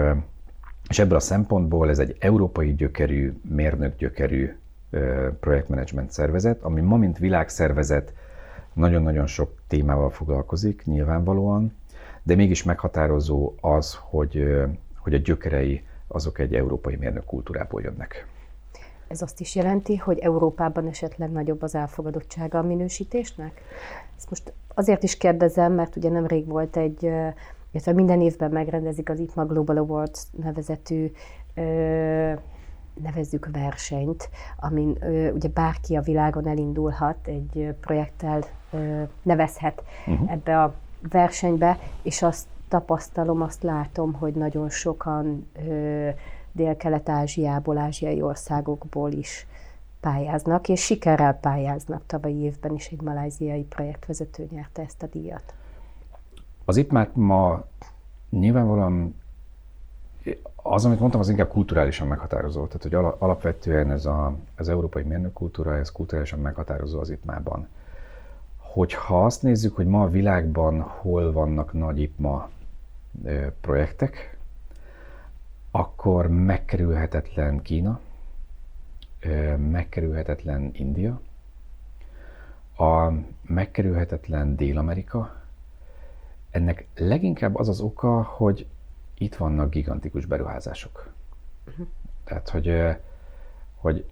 [0.88, 4.56] és ebből a szempontból ez egy európai gyökerű, mérnök gyökerű
[5.40, 8.12] projektmenedzsment szervezet, ami ma, mint világszervezet,
[8.72, 11.76] nagyon-nagyon sok témával foglalkozik, nyilvánvalóan,
[12.22, 14.64] de mégis meghatározó az, hogy,
[14.96, 18.26] hogy a gyökerei azok egy európai mérnök kultúrából jönnek.
[19.08, 23.60] Ez azt is jelenti, hogy Európában esetleg nagyobb az elfogadottsága a minősítésnek?
[24.16, 27.10] Ezt most azért is kérdezem, mert ugye nemrég volt egy
[27.70, 31.12] illetve minden évben megrendezik az ITMA Global Awards nevezetű
[33.02, 40.32] nevezzük versenyt, amin ö, ugye bárki a világon elindulhat, egy projekttel ö, nevezhet uh-huh.
[40.32, 40.74] ebbe a
[41.10, 45.50] versenybe, és azt tapasztalom, azt látom, hogy nagyon sokan
[46.52, 49.46] Dél-Kelet-Ázsiából, ázsiai országokból is
[50.00, 52.02] pályáznak, és sikerrel pályáznak.
[52.06, 55.54] Tavalyi évben is egy maláziai projektvezető nyerte ezt a díjat.
[56.64, 57.64] Az IPMAT ma
[58.30, 59.14] nyilvánvalóan
[60.62, 62.66] az, amit mondtam, az inkább kulturálisan meghatározó.
[62.66, 67.68] Tehát, hogy alapvetően ez a, az európai mérnökkultúra, ez kulturálisan meghatározó az IPMA-ban.
[68.56, 72.48] Hogyha azt nézzük, hogy ma a világban hol vannak nagy IPMA
[73.60, 74.38] projektek,
[75.70, 78.00] akkor megkerülhetetlen Kína,
[79.56, 81.20] megkerülhetetlen India,
[82.76, 85.36] a megkerülhetetlen Dél-Amerika,
[86.50, 88.66] ennek leginkább az az oka, hogy
[89.18, 91.12] itt vannak gigantikus beruházások.
[91.66, 91.86] Uh-huh.
[92.24, 92.96] Tehát, hogy,
[93.76, 94.10] hogy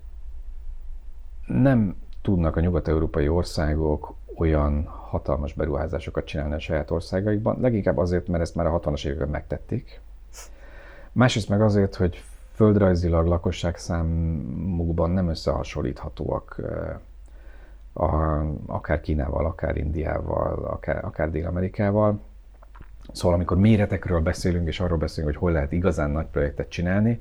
[1.47, 8.43] nem tudnak a nyugat-európai országok olyan hatalmas beruházásokat csinálni a saját országaikban, leginkább azért, mert
[8.43, 10.01] ezt már a 60-as években megtették.
[11.12, 12.22] Másrészt meg azért, hogy
[12.53, 16.61] földrajzilag lakosság számukban nem összehasonlíthatóak
[17.93, 22.20] a, akár Kínával, akár Indiával, akár, akár Dél-Amerikával.
[23.12, 27.20] Szóval amikor méretekről beszélünk, és arról beszélünk, hogy hol lehet igazán nagy projektet csinálni,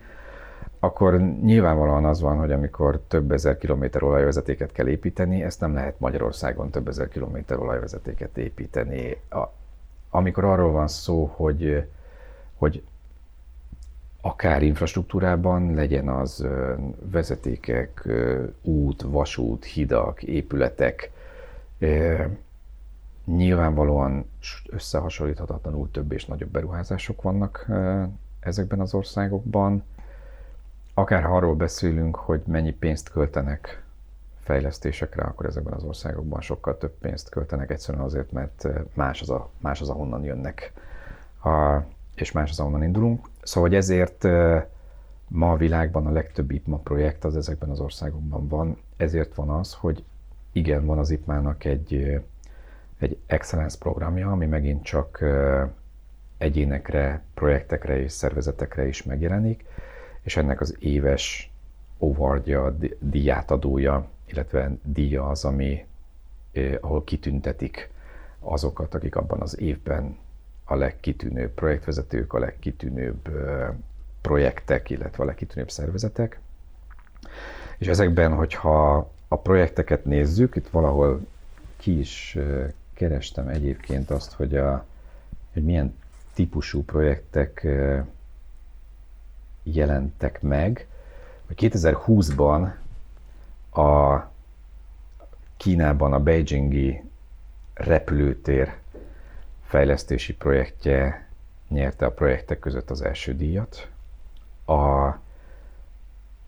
[0.85, 5.99] akkor nyilvánvalóan az van, hogy amikor több ezer kilométer olajvezetéket kell építeni, ezt nem lehet
[5.99, 9.17] Magyarországon több ezer kilométer olajvezetéket építeni.
[9.29, 9.43] A,
[10.09, 11.87] amikor arról van szó, hogy,
[12.57, 12.83] hogy
[14.21, 16.47] akár infrastruktúrában, legyen az
[17.11, 18.07] vezetékek,
[18.61, 21.11] út, vasút, hidak, épületek,
[23.25, 24.25] nyilvánvalóan
[24.69, 27.67] összehasonlíthatatlanul több és nagyobb beruházások vannak
[28.39, 29.83] ezekben az országokban.
[30.97, 33.83] Akár ha arról beszélünk, hogy mennyi pénzt költenek
[34.39, 39.49] fejlesztésekre, akkor ezekben az országokban sokkal több pénzt költenek egyszerűen azért, mert más az, a,
[39.57, 40.73] más az ahonnan jönnek,
[41.43, 41.79] a,
[42.15, 43.27] és más az, ahonnan indulunk.
[43.43, 44.23] Szóval hogy ezért
[45.27, 49.73] ma a világban a legtöbb IPMA projekt az ezekben az országokban van, ezért van az,
[49.73, 50.03] hogy
[50.51, 52.21] igen, van az IPMA-nak egy,
[52.99, 55.23] egy excellence programja, ami megint csak
[56.37, 59.65] egyénekre, projektekre és szervezetekre is megjelenik,
[60.25, 61.51] és ennek az éves
[61.99, 65.85] awardja, díjátadója, illetve díja az, ami,
[66.81, 67.89] ahol kitüntetik
[68.39, 70.17] azokat, akik abban az évben
[70.63, 73.29] a legkitűnőbb projektvezetők, a legkitűnőbb
[74.21, 76.39] projektek, illetve a legkitűnőbb szervezetek.
[77.77, 81.27] És ezekben, hogyha a projekteket nézzük, itt valahol
[81.77, 82.37] ki is
[82.93, 84.85] kerestem egyébként azt, hogy, a,
[85.53, 85.95] hogy milyen
[86.33, 87.67] típusú projektek
[89.65, 90.87] jelentek meg,
[91.47, 92.71] hogy 2020-ban
[93.73, 94.19] a
[95.57, 97.03] Kínában a Beijingi
[97.73, 98.73] repülőtér
[99.63, 101.27] fejlesztési projektje
[101.67, 103.89] nyerte a projektek között az első díjat.
[104.65, 105.13] A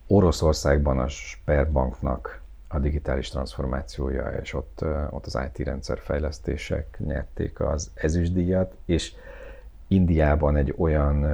[0.08, 7.92] Oroszországban a Sperbanknak a digitális transformációja, és ott, ott az IT rendszer fejlesztések nyerték az
[7.94, 9.14] ezüstdíjat, és
[9.88, 11.26] Indiában egy olyan,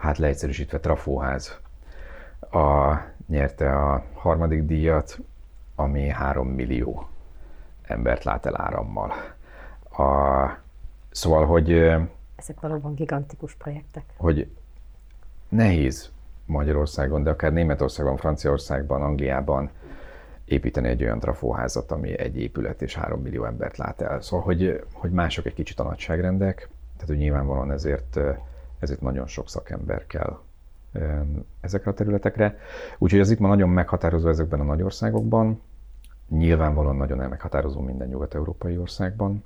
[0.00, 1.58] hát leegyszerűsítve trafóház
[2.50, 2.94] a,
[3.26, 5.18] nyerte a harmadik díjat,
[5.74, 7.08] ami 3 millió
[7.82, 9.12] embert lát el árammal.
[9.90, 10.46] A,
[11.10, 11.72] szóval, hogy...
[12.36, 14.04] Ezek valóban gigantikus projektek.
[14.16, 14.50] Hogy
[15.48, 16.10] nehéz
[16.46, 19.70] Magyarországon, de akár Németországban, Franciaországban, Angliában
[20.44, 24.20] építeni egy olyan trafóházat, ami egy épület és három millió embert lát el.
[24.20, 28.18] Szóval, hogy, hogy mások egy kicsit a nagyságrendek, tehát hogy nyilvánvalóan ezért,
[28.80, 30.38] ezért nagyon sok szakember kell
[31.60, 32.58] ezekre a területekre.
[32.98, 35.60] Úgyhogy az itt ma nagyon meghatározó ezekben a nagy országokban,
[36.28, 39.44] nyilvánvalóan nagyon elmeghatározó minden nyugat-európai országban,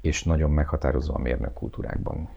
[0.00, 2.28] és nagyon meghatározó a mérnök kultúrákban.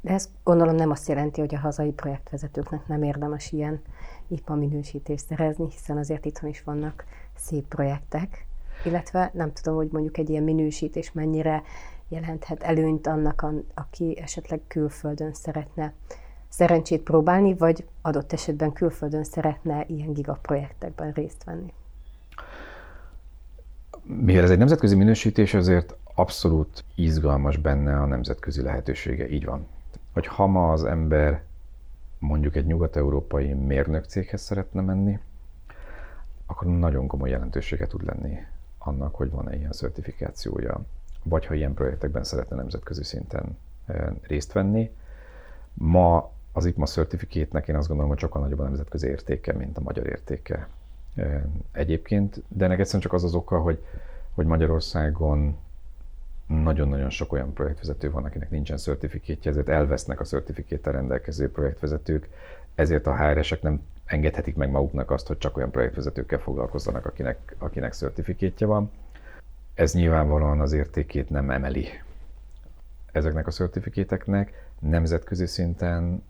[0.00, 3.80] De ez gondolom nem azt jelenti, hogy a hazai projektvezetőknek nem érdemes ilyen
[4.28, 7.04] IPA minősítést szerezni, hiszen azért itthon is vannak
[7.36, 8.46] szép projektek,
[8.84, 11.62] illetve nem tudom, hogy mondjuk egy ilyen minősítés mennyire
[12.08, 15.92] jelenthet előnyt annak, aki esetleg külföldön szeretne
[16.48, 21.72] szerencsét próbálni, vagy adott esetben külföldön szeretne ilyen gigaprojektekben részt venni?
[24.02, 29.66] Mivel ez egy nemzetközi minősítés, azért abszolút izgalmas benne a nemzetközi lehetősége, így van.
[30.12, 31.42] Hogy ha ma az ember
[32.18, 35.18] mondjuk egy nyugat-európai mérnök céghez szeretne menni,
[36.46, 38.38] akkor nagyon komoly jelentősége tud lenni
[38.78, 40.80] annak, hogy van-e ilyen certifikációja,
[41.24, 44.90] vagy ha ilyen projektekben szeretne nemzetközi szinten eh, részt venni.
[45.74, 49.80] Ma az IPMA certificate én azt gondolom, hogy sokkal nagyobb a nemzetközi értéke, mint a
[49.80, 50.68] magyar értéke
[51.72, 53.84] egyébként, de ennek egyszerűen csak az az oka, hogy,
[54.34, 55.56] hogy Magyarországon
[56.46, 62.28] nagyon-nagyon sok olyan projektvezető van, akinek nincsen certifikátja, ezért elvesznek a certifikéttel rendelkező projektvezetők,
[62.74, 67.94] ezért a HR-esek nem engedhetik meg maguknak azt, hogy csak olyan projektvezetőkkel foglalkozzanak, akinek, akinek
[68.58, 68.90] van.
[69.74, 71.86] Ez nyilvánvalóan az értékét nem emeli
[73.12, 74.68] ezeknek a certifikéteknek.
[74.78, 76.22] Nemzetközi szinten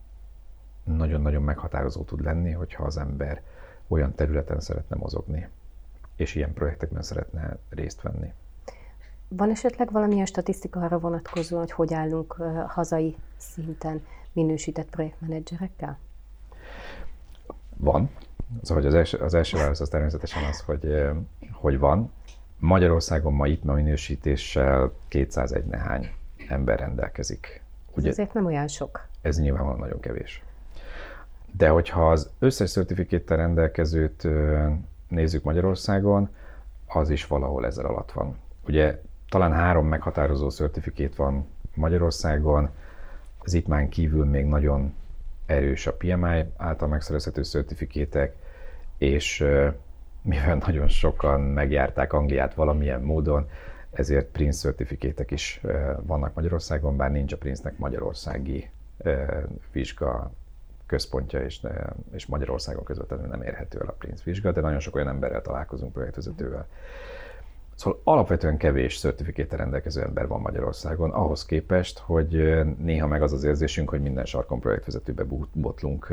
[0.85, 3.43] nagyon-nagyon meghatározó tud lenni, hogyha az ember
[3.89, 5.49] olyan területen szeretne mozogni,
[6.17, 8.33] és ilyen projektekben szeretne részt venni.
[9.29, 12.33] Van esetleg valamilyen statisztika arra vonatkozóan, hogy hogy állunk
[12.69, 15.99] hazai szinten minősített projektmenedzserekkel?
[17.77, 18.11] Van.
[18.63, 21.09] Szóval az első, az első válasz az természetesen az, hogy,
[21.53, 22.11] hogy van.
[22.65, 26.11] Magyarországon ma itt minősítéssel 201 nehány
[26.49, 27.63] ember rendelkezik.
[27.95, 29.07] Ugye, ez azért nem olyan sok.
[29.23, 30.43] Ez nyilvánvalóan nagyon kevés.
[31.57, 34.29] De hogyha az összes certifikéttel rendelkezőt
[35.09, 36.29] nézzük Magyarországon,
[36.87, 38.37] az is valahol ezer alatt van.
[38.67, 42.71] Ugye talán három meghatározó certifikét van Magyarországon,
[43.39, 44.95] Az IPMÁN kívül még nagyon
[45.47, 48.37] erős a PMI által megszerezhető szertifikétek,
[48.99, 49.45] és
[50.25, 53.49] mivel nagyon sokan megjárták Angliát valamilyen módon,
[53.91, 55.61] ezért Prince certifikétek is
[56.01, 58.71] vannak Magyarországon, bár nincs a Prince-nek magyarországi
[59.73, 60.33] vizsga
[60.87, 61.61] központja, és,
[62.13, 65.93] és Magyarországon közvetlenül nem érhető el a Prince vizsga, de nagyon sok olyan emberrel találkozunk
[65.93, 66.67] projektvezetővel.
[67.75, 73.45] Szóval alapvetően kevés certifikéte rendelkező ember van Magyarországon, ahhoz képest, hogy néha meg az az
[73.45, 76.13] érzésünk, hogy minden sarkon projektvezetőbe botlunk,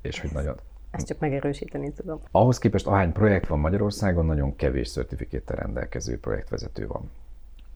[0.00, 0.54] és hogy nagyon...
[0.90, 2.20] Ezt csak megerősíteni tudom.
[2.30, 7.10] Ahhoz képest, ahány projekt van Magyarországon, nagyon kevés certifikéte rendelkező projektvezető van.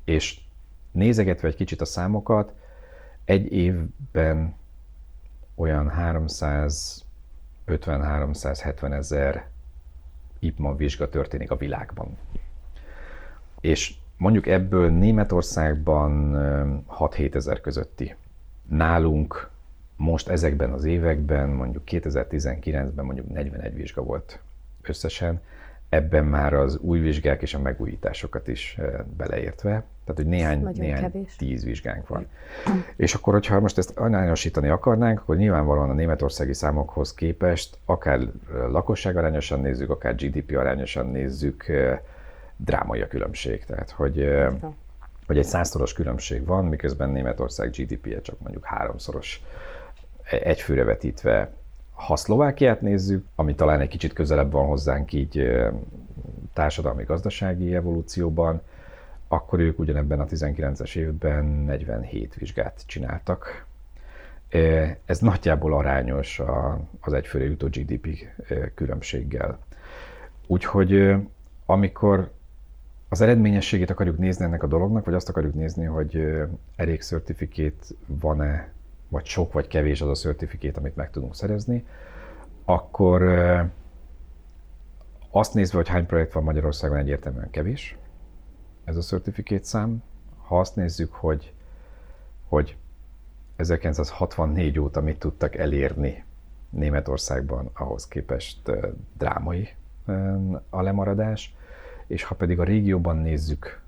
[0.05, 0.41] És
[0.91, 2.53] nézegetve egy kicsit a számokat,
[3.25, 4.55] egy évben
[5.55, 9.49] olyan 350-370 ezer
[10.39, 12.19] IPMA vizsga történik a világban.
[13.61, 16.33] És mondjuk ebből Németországban
[16.89, 18.15] 6-7 ezer közötti.
[18.69, 19.53] Nálunk
[19.97, 24.39] most ezekben az években, mondjuk 2019-ben mondjuk 41 vizsga volt
[24.83, 25.41] összesen,
[25.89, 28.79] ebben már az új vizsgák és a megújításokat is
[29.17, 29.71] beleértve,
[30.05, 32.27] tehát hogy néhány, néhány tíz vizsgánk van.
[32.97, 38.21] És akkor, hogyha most ezt arányosítani akarnánk, akkor nyilvánvalóan a németországi számokhoz képest, akár
[38.69, 41.67] lakosság arányosan nézzük, akár GDP arányosan nézzük,
[42.57, 43.65] drámai a különbség.
[43.65, 44.29] Tehát, hogy,
[45.27, 49.43] hogy egy százszoros különbség van, miközben Németország GDP-je csak mondjuk háromszoros
[50.31, 51.51] egyfőre vetítve.
[51.93, 55.51] Ha Szlovákiát nézzük, ami talán egy kicsit közelebb van hozzánk így
[56.53, 58.61] társadalmi-gazdasági evolúcióban,
[59.29, 63.67] akkor ők ugyanebben a 19-es évben 47 vizsgát csináltak.
[65.05, 66.41] Ez nagyjából arányos
[67.01, 68.09] az egyfőre jutó GDP
[68.75, 69.59] különbséggel.
[70.47, 71.15] Úgyhogy
[71.67, 72.31] amikor
[73.09, 76.43] az eredményességét akarjuk nézni ennek a dolognak, vagy azt akarjuk nézni, hogy
[76.77, 78.73] elég certifikét van-e,
[79.15, 81.87] vagy sok vagy kevés az a certifikét, amit meg tudunk szerezni,
[82.65, 83.23] akkor
[85.31, 87.97] azt nézve, hogy hány projekt van Magyarországon, egyértelműen kevés
[88.85, 90.03] ez a certifikét szám.
[90.47, 91.53] Ha azt nézzük, hogy,
[92.49, 92.77] hogy
[93.57, 96.25] 1964 óta mit tudtak elérni
[96.71, 98.71] Németországban, ahhoz képest
[99.19, 99.69] drámai
[100.71, 101.55] a lemaradás,
[102.07, 103.83] és ha pedig a régióban nézzük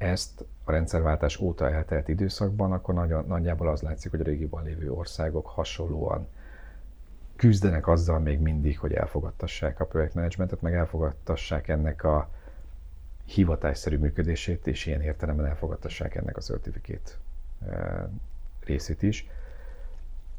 [0.00, 4.92] ezt a rendszerváltás óta eltelt időszakban, akkor nagy, nagyjából az látszik, hogy a régióban lévő
[4.92, 6.28] országok hasonlóan
[7.36, 12.28] küzdenek azzal még mindig, hogy elfogadtassák a projektmenedzsmentet, meg elfogadtassák ennek a
[13.24, 17.18] hivatásszerű működését, és ilyen értelemben elfogadtassák ennek a certifikét
[18.64, 19.28] részét is.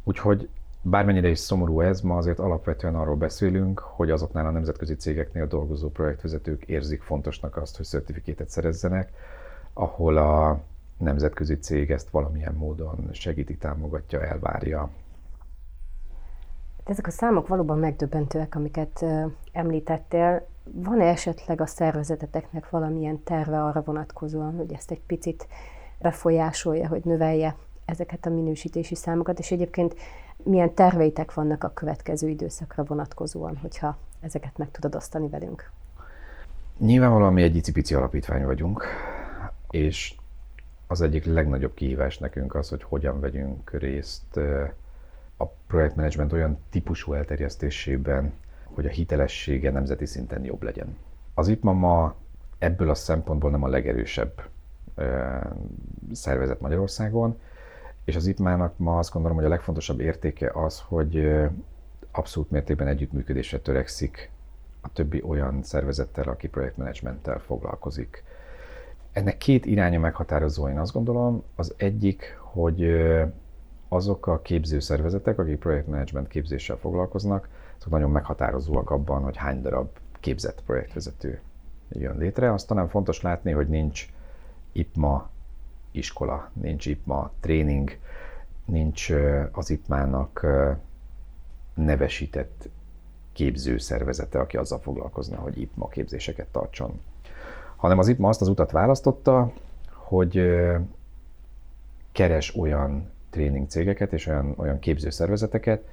[0.03, 0.49] Úgyhogy
[0.83, 5.89] Bármennyire is szomorú ez, ma azért alapvetően arról beszélünk, hogy azoknál a nemzetközi cégeknél dolgozó
[5.89, 9.11] projektvezetők érzik fontosnak azt, hogy szertifikétet szerezzenek,
[9.73, 10.59] ahol a
[10.97, 14.89] nemzetközi cég ezt valamilyen módon segíti, támogatja, elvárja.
[16.83, 19.05] Ezek a számok valóban megdöbbentőek, amiket
[19.51, 20.47] említettél.
[20.63, 25.47] Van-e esetleg a szervezeteteknek valamilyen terve arra vonatkozóan, hogy ezt egy picit
[25.99, 27.55] befolyásolja, hogy növelje
[27.85, 29.95] ezeket a minősítési számokat, és egyébként
[30.43, 35.71] milyen terveitek vannak a következő időszakra vonatkozóan, hogyha ezeket meg tudod osztani velünk?
[36.77, 38.85] Nyilvánvalóan mi egy icipici alapítvány vagyunk,
[39.71, 40.15] és
[40.87, 44.37] az egyik legnagyobb kihívás nekünk az, hogy hogyan vegyünk részt
[45.37, 50.97] a projektmenedzsment olyan típusú elterjesztésében, hogy a hitelessége nemzeti szinten jobb legyen.
[51.33, 52.15] Az IPMA ma
[52.57, 54.41] ebből a szempontból nem a legerősebb
[56.11, 57.39] szervezet Magyarországon,
[58.03, 61.39] és az IPMA-nak ma azt gondolom, hogy a legfontosabb értéke az, hogy
[62.11, 64.29] abszolút mértékben együttműködésre törekszik
[64.81, 68.23] a többi olyan szervezettel, aki projektmenedzsmenttel foglalkozik.
[69.13, 71.43] Ennek két iránya meghatározó, én azt gondolom.
[71.55, 72.85] Az egyik, hogy
[73.87, 77.49] azok a képzőszervezetek, akik projektmenedzsment képzéssel foglalkoznak,
[77.79, 79.89] azok nagyon meghatározóak abban, hogy hány darab
[80.19, 81.41] képzett projektvezető
[81.89, 82.53] jön létre.
[82.53, 84.07] Azt talán fontos látni, hogy nincs
[84.71, 85.29] IPMA
[85.91, 87.97] iskola, nincs IPMA tréning,
[88.65, 89.09] nincs
[89.51, 90.45] az IPMA-nak
[91.73, 92.69] nevesített
[93.33, 97.01] képzőszervezete, aki azzal foglalkozna, hogy IPMA képzéseket tartson.
[97.81, 99.51] Hanem az IPMA azt az utat választotta,
[99.93, 100.41] hogy
[102.11, 105.83] keres olyan tréning cégeket és olyan, olyan képzőszervezeteket,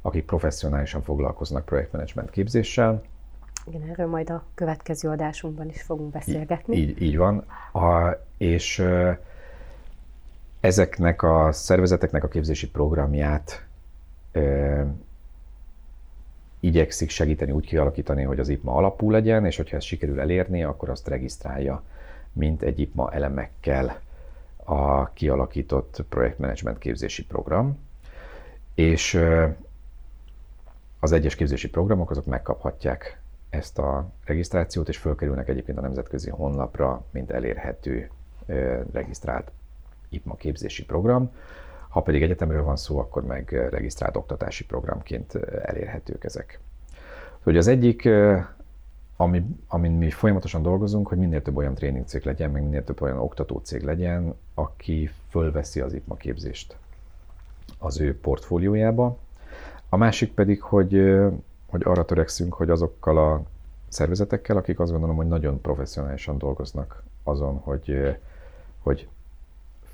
[0.00, 3.02] akik professzionálisan foglalkoznak projektmenedzsment képzéssel.
[3.66, 6.76] Igen, erről majd a következő adásunkban is fogunk beszélgetni.
[6.76, 7.44] Így, így van.
[7.72, 8.84] A, és
[10.60, 13.66] ezeknek a szervezeteknek a képzési programját
[16.60, 20.88] igyekszik segíteni úgy kialakítani, hogy az IPMA alapú legyen, és hogyha ezt sikerül elérni, akkor
[20.88, 21.82] azt regisztrálja,
[22.32, 24.00] mint egy IPMA elemekkel
[24.64, 27.78] a kialakított projektmenedzsment képzési program,
[28.74, 29.20] és
[31.00, 37.04] az egyes képzési programok azok megkaphatják ezt a regisztrációt, és fölkerülnek egyébként a nemzetközi honlapra,
[37.10, 38.10] mint elérhető
[38.92, 39.50] regisztrált
[40.08, 41.30] IPMA képzési program.
[41.88, 46.60] Ha pedig egyetemről van szó, akkor meg regisztrált oktatási programként elérhetők ezek.
[47.42, 48.08] Hogy az egyik,
[49.16, 53.18] ami, amin mi folyamatosan dolgozunk, hogy minél több olyan tréningcég legyen, meg minél több olyan
[53.18, 56.76] oktatócég legyen, aki fölveszi az IPMA képzést
[57.78, 59.18] az ő portfóliójába.
[59.88, 61.16] A másik pedig, hogy,
[61.66, 63.42] hogy arra törekszünk, hogy azokkal a
[63.88, 68.16] szervezetekkel, akik azt gondolom, hogy nagyon professzionálisan dolgoznak azon, hogy,
[68.78, 69.08] hogy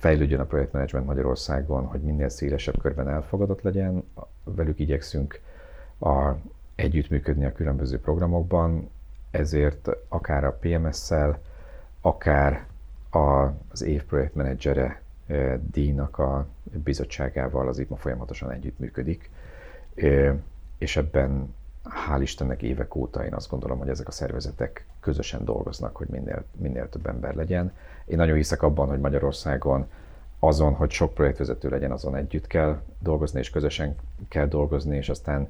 [0.04, 4.04] fejlődjön a projektmenedzsment Magyarországon, hogy minél szélesebb körben elfogadott legyen.
[4.44, 5.40] Velük igyekszünk
[5.98, 6.30] a,
[6.74, 8.90] együttműködni a különböző programokban,
[9.30, 11.38] ezért akár a PMS-szel,
[12.00, 12.66] akár
[13.10, 15.02] a, az év projektmenedzsere
[15.70, 16.46] díjnak a
[16.84, 19.30] bizottságával az IPMA folyamatosan együttműködik,
[20.78, 21.54] és ebben
[22.08, 26.44] hál' Istennek évek óta én azt gondolom, hogy ezek a szervezetek közösen dolgoznak, hogy minél,
[26.56, 27.72] minél több ember legyen.
[28.04, 29.86] Én nagyon hiszek abban, hogy Magyarországon
[30.38, 33.96] azon, hogy sok projektvezető legyen, azon együtt kell dolgozni, és közösen
[34.28, 35.48] kell dolgozni, és aztán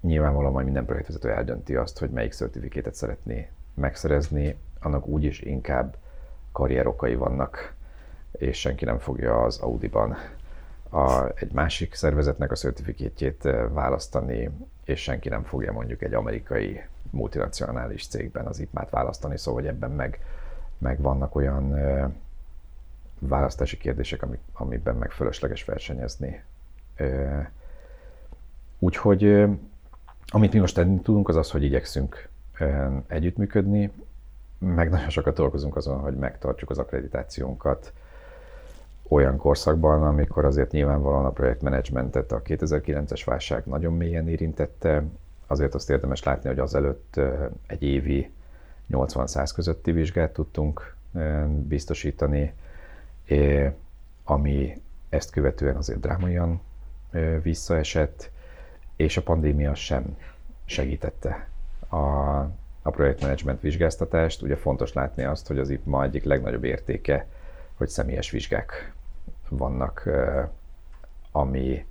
[0.00, 5.96] nyilvánvalóan majd minden projektvezető eldönti azt, hogy melyik certifikétet szeretné megszerezni, annak úgyis inkább
[6.52, 7.74] karrierokai vannak,
[8.32, 10.16] és senki nem fogja az Audi-ban
[10.90, 14.50] a, egy másik szervezetnek a certifikétjét eh, választani,
[14.84, 19.90] és senki nem fogja mondjuk egy amerikai multinacionális cégben az IPMÁT választani, szóval hogy ebben
[19.90, 20.20] meg,
[20.78, 21.74] meg vannak olyan
[23.18, 26.42] választási kérdések, amik, amiben meg fölösleges versenyezni.
[28.78, 29.44] Úgyhogy
[30.26, 32.28] amit mi most tenni tudunk, az az, hogy igyekszünk
[33.06, 33.92] együttműködni,
[34.58, 37.92] meg nagyon sokat dolgozunk azon, hogy megtartsuk az akkreditációnkat
[39.08, 45.04] olyan korszakban, amikor azért nyilvánvalóan a projektmenedzsmentet a 2009-es válság nagyon mélyen érintette,
[45.46, 47.20] azért azt érdemes látni, hogy azelőtt
[47.66, 48.30] egy évi
[48.90, 50.94] 80-100 közötti vizsgát tudtunk
[51.48, 52.52] biztosítani,
[54.24, 56.60] ami ezt követően azért drámaian
[57.42, 58.30] visszaesett,
[58.96, 60.16] és a pandémia sem
[60.64, 61.48] segítette
[61.88, 61.96] a,
[62.82, 64.42] a projektmenedzsment vizsgáztatást.
[64.42, 67.26] Ugye fontos látni azt, hogy az itt ma egyik legnagyobb értéke,
[67.74, 68.92] hogy személyes vizsgák
[69.48, 70.08] vannak,
[71.32, 71.84] ami,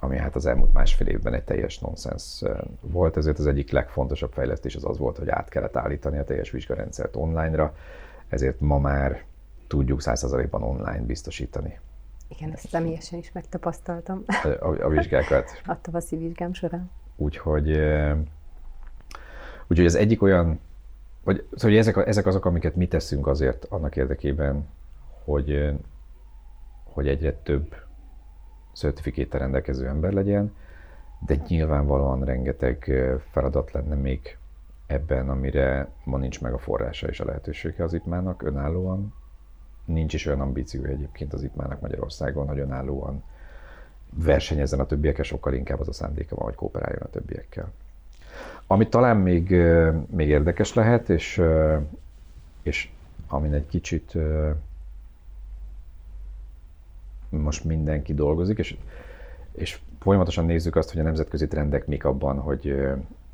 [0.00, 2.42] ami hát az elmúlt másfél évben egy teljes nonsens
[2.80, 6.50] volt, ezért az egyik legfontosabb fejlesztés az az volt, hogy át kellett állítani a teljes
[6.50, 7.74] vizsgarendszert online-ra,
[8.28, 9.24] ezért ma már
[9.66, 11.78] tudjuk 100%-ban online biztosítani.
[12.28, 14.24] Igen, ezt személyesen is megtapasztaltam.
[14.60, 15.60] A, a vizsgákat.
[15.66, 16.90] A tavaszi vizsgám során.
[17.16, 17.70] Úgyhogy,
[19.68, 20.60] úgyhogy ez egyik olyan,
[21.24, 24.68] vagy, szóval ezek, ezek azok, amiket mi teszünk azért annak érdekében,
[25.24, 25.70] hogy,
[26.84, 27.74] hogy egyre több
[28.72, 30.54] certifikéte rendelkező ember legyen,
[31.26, 32.92] de nyilvánvalóan rengeteg
[33.30, 34.36] feladat lenne még
[34.86, 39.14] ebben, amire ma nincs meg a forrása és a lehetősége az IPMÁnak önállóan.
[39.84, 43.22] Nincs is olyan ambíció egyébként az IPMÁnak Magyarországon, hogy önállóan
[44.14, 47.72] versenyezzen a többiekkel, sokkal inkább az a szándéka van, hogy kooperáljon a többiekkel.
[48.66, 49.50] Ami talán még,
[50.06, 51.42] még érdekes lehet, és,
[52.62, 52.90] és
[53.28, 54.16] amin egy kicsit
[57.30, 58.76] most mindenki dolgozik, és,
[59.52, 62.76] és folyamatosan nézzük azt, hogy a nemzetközi trendek mik abban, hogy,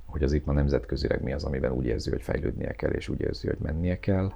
[0.07, 3.21] hogy az itt ma nemzetközileg mi az, amiben úgy érzi, hogy fejlődnie kell, és úgy
[3.21, 4.33] érzi, hogy mennie kell.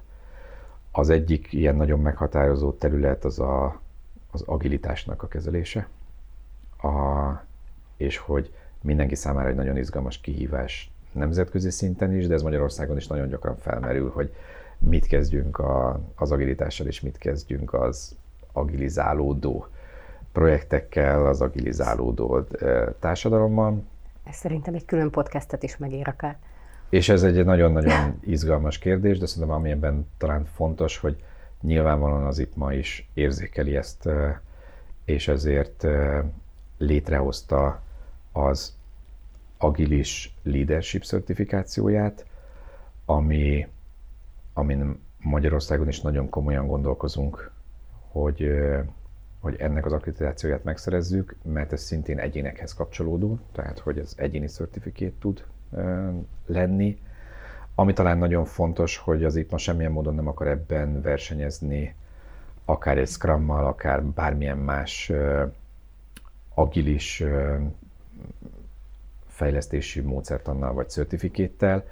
[0.93, 3.81] Az egyik ilyen nagyon meghatározó terület az a,
[4.31, 5.89] az agilitásnak a kezelése,
[6.83, 7.31] a,
[7.97, 8.53] és hogy
[8.83, 13.57] mindenki számára egy nagyon izgalmas kihívás nemzetközi szinten is, de ez Magyarországon is nagyon gyakran
[13.57, 14.35] felmerül, hogy
[14.79, 18.17] mit kezdjünk a, az agilitással, és mit kezdjünk az
[18.53, 19.67] agilizálódó
[20.33, 22.41] projektekkel, az agilizálódó
[22.99, 23.83] társadalommal.
[24.25, 26.37] Ez szerintem egy külön podcastet is megér akár.
[26.89, 31.23] És ez egy nagyon-nagyon izgalmas kérdés, de szerintem amilyenben talán fontos, hogy
[31.61, 34.09] nyilvánvalóan az IPMA is érzékeli ezt,
[35.05, 35.87] és ezért
[36.79, 37.81] létrehozta
[38.33, 38.77] az
[39.59, 42.27] Agilis Leadership certifikációját,
[43.05, 43.67] ami,
[44.53, 47.51] amin Magyarországon is nagyon komolyan gondolkozunk
[48.13, 48.51] hogy,
[49.41, 55.15] hogy ennek az akkreditációját megszerezzük, mert ez szintén egyénekhez kapcsolódó, tehát hogy ez egyéni certifikét
[55.21, 55.45] tud
[56.47, 56.99] lenni.
[57.75, 61.95] Ami talán nagyon fontos, hogy az itt ma semmilyen módon nem akar ebben versenyezni,
[62.65, 65.13] akár egy Scrummal, akár bármilyen más
[66.55, 67.25] agilis
[69.27, 71.85] fejlesztési módszertannal vagy certifikéttel,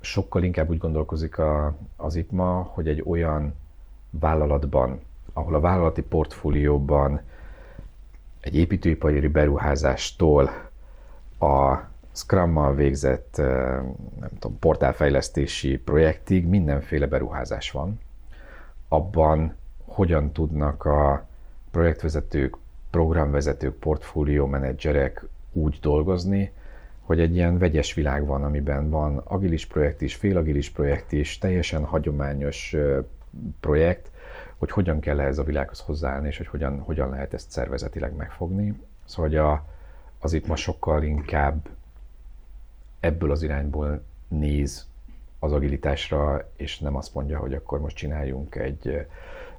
[0.00, 3.54] sokkal inkább úgy gondolkozik a, az IPMA, hogy egy olyan
[4.10, 5.00] vállalatban
[5.36, 7.20] ahol a vállalati portfólióban
[8.40, 10.50] egy építőipari beruházástól
[11.38, 11.76] a
[12.12, 13.36] Scrummal végzett
[14.20, 18.00] nem tudom, portálfejlesztési projektig mindenféle beruházás van.
[18.88, 21.26] Abban hogyan tudnak a
[21.70, 22.56] projektvezetők,
[22.90, 26.52] programvezetők, portfólió menedzserek úgy dolgozni,
[27.00, 31.84] hogy egy ilyen vegyes világ van, amiben van agilis projekt is, félagilis projekt is, teljesen
[31.84, 32.76] hagyományos
[33.60, 34.10] projekt,
[34.58, 38.80] hogy hogyan kell ehhez a világhoz hozzáállni, és hogy hogyan, hogyan lehet ezt szervezetileg megfogni.
[39.04, 39.64] Szóval hogy a,
[40.18, 41.68] az itt ma sokkal inkább
[43.00, 44.86] ebből az irányból néz
[45.38, 49.06] az agilitásra, és nem azt mondja, hogy akkor most csináljunk egy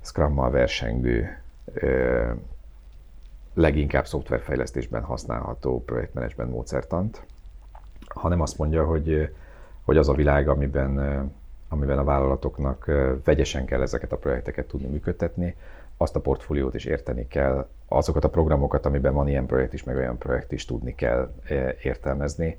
[0.02, 1.42] Scrummal versengő,
[3.54, 7.26] leginkább szoftverfejlesztésben használható projektmenedzsment módszertant,
[8.08, 9.36] hanem azt mondja, hogy,
[9.84, 11.32] hogy az a világ, amiben,
[11.68, 12.92] amiben a vállalatoknak
[13.24, 15.56] vegyesen kell ezeket a projekteket tudni működtetni,
[15.98, 19.96] azt a portfóliót is érteni kell, azokat a programokat, amiben van ilyen projekt is, meg
[19.96, 21.34] olyan projekt is tudni kell
[21.84, 22.58] értelmezni,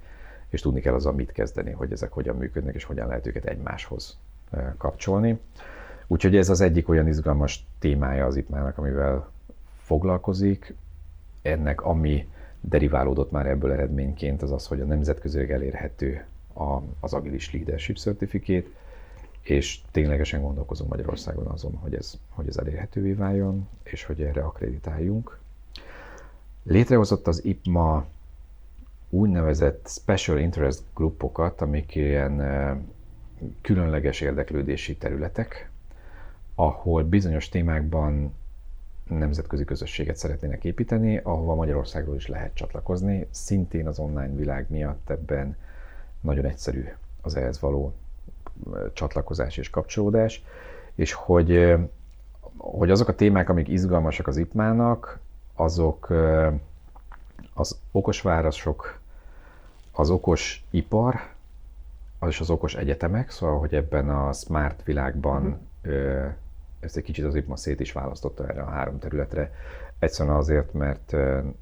[0.48, 4.18] és tudni kell azzal mit kezdeni, hogy ezek hogyan működnek, és hogyan lehet őket egymáshoz
[4.76, 5.40] kapcsolni.
[6.06, 9.30] Úgyhogy ez az egyik olyan izgalmas témája az IPMA-nak, amivel
[9.76, 10.74] foglalkozik.
[11.42, 12.28] Ennek, ami
[12.60, 16.24] deriválódott már ebből eredményként, az az, hogy a nemzetközileg elérhető
[17.00, 18.68] az Agilis Leadership Certificate,
[19.50, 25.38] és ténylegesen gondolkozunk Magyarországon azon, hogy ez, hogy ez elérhetővé váljon, és hogy erre akreditáljunk.
[26.62, 28.06] Létrehozott az IPMA
[29.10, 32.42] úgynevezett special interest grupokat, amik ilyen
[33.60, 35.70] különleges érdeklődési területek,
[36.54, 38.34] ahol bizonyos témákban
[39.08, 43.26] nemzetközi közösséget szeretnének építeni, ahova Magyarországról is lehet csatlakozni.
[43.30, 45.56] Szintén az online világ miatt ebben
[46.20, 46.84] nagyon egyszerű
[47.20, 47.94] az ehhez való
[48.92, 50.44] csatlakozás és kapcsolódás,
[50.94, 51.74] és hogy,
[52.56, 55.18] hogy azok a témák, amik izgalmasak az IPMA-nak,
[55.54, 56.12] azok
[57.54, 58.98] az okos városok,
[59.92, 61.20] az okos ipar,
[62.18, 66.32] az is az okos egyetemek, szóval, hogy ebben a smart világban uh-huh.
[66.80, 69.52] ezt egy kicsit az IPMA szét is választotta erre a három területre.
[69.98, 71.16] Egyszerűen azért, mert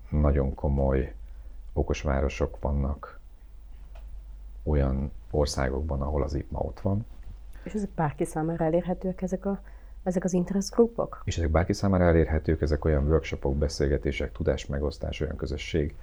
[0.08, 1.14] nagyon komoly
[1.72, 3.15] okos városok vannak
[4.66, 7.06] olyan országokban, ahol az IPMA ott van.
[7.62, 9.60] És ezek bárki számára elérhetőek ezek a
[10.02, 11.22] ezek az interest groupok?
[11.24, 15.94] És ezek bárki számára elérhetők, ezek olyan workshopok, beszélgetések, tudásmegosztás, olyan közösség,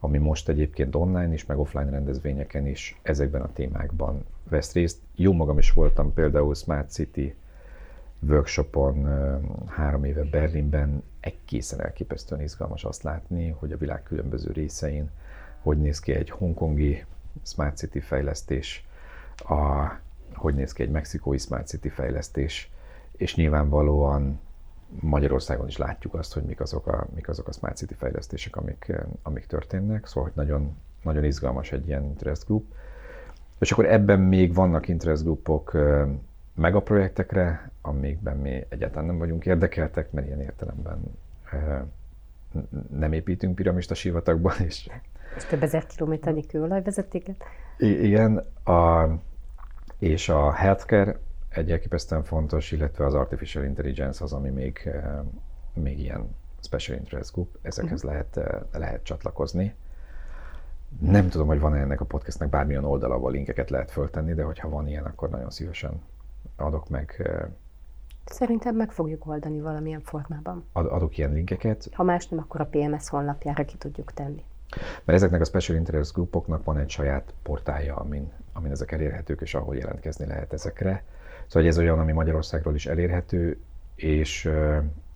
[0.00, 4.98] ami most egyébként online is, meg offline rendezvényeken is ezekben a témákban vesz részt.
[5.14, 7.34] Jó magam is voltam például Smart City
[8.28, 9.08] workshopon
[9.66, 15.10] három éve Berlinben, egészen elképesztően izgalmas azt látni, hogy a világ különböző részein
[15.66, 17.04] hogy néz ki egy hongkongi
[17.42, 18.86] Smart City fejlesztés,
[19.36, 19.86] a,
[20.34, 22.70] hogy néz ki egy mexikói Smart City fejlesztés,
[23.16, 24.40] és nyilvánvalóan
[25.00, 28.92] Magyarországon is látjuk azt, hogy mik azok a, mik azok a Smart City fejlesztések, amik,
[29.22, 32.64] amik történnek, szóval hogy nagyon, nagyon izgalmas egy ilyen interest group.
[33.58, 35.76] És akkor ebben még vannak interest groupok
[36.54, 41.02] megaprojektekre, amikben mi egyáltalán nem vagyunk érdekeltek, mert ilyen értelemben
[42.90, 44.54] nem építünk piramista sivatagban.
[44.58, 44.88] És,
[45.36, 47.44] és több ezer kilométernyi kőolajvezetéket?
[47.78, 49.08] Igen, a,
[49.98, 51.18] és a healthcare
[51.48, 55.18] egy elképesztően fontos, illetve az artificial intelligence az, ami még, eh,
[55.72, 58.10] még ilyen special interest group, ezekhez uh-huh.
[58.10, 59.74] lehet, eh, lehet csatlakozni.
[61.00, 64.68] Nem tudom, hogy van-e ennek a podcastnek bármilyen oldala, ahol linkeket lehet föltenni, de hogyha
[64.68, 66.02] van ilyen, akkor nagyon szívesen
[66.56, 67.14] adok meg.
[67.18, 67.48] Eh,
[68.24, 70.64] Szerintem meg fogjuk oldani valamilyen formában.
[70.72, 71.88] Ad, adok ilyen linkeket.
[71.92, 74.44] Ha más nem, akkor a PMS honlapjára ki tudjuk tenni.
[75.04, 79.54] Mert ezeknek a special interest groupoknak van egy saját portálja, amin, amin ezek elérhetők, és
[79.54, 81.04] ahol jelentkezni lehet ezekre.
[81.46, 83.60] Szóval ez olyan, ami Magyarországról is elérhető,
[83.94, 84.50] és,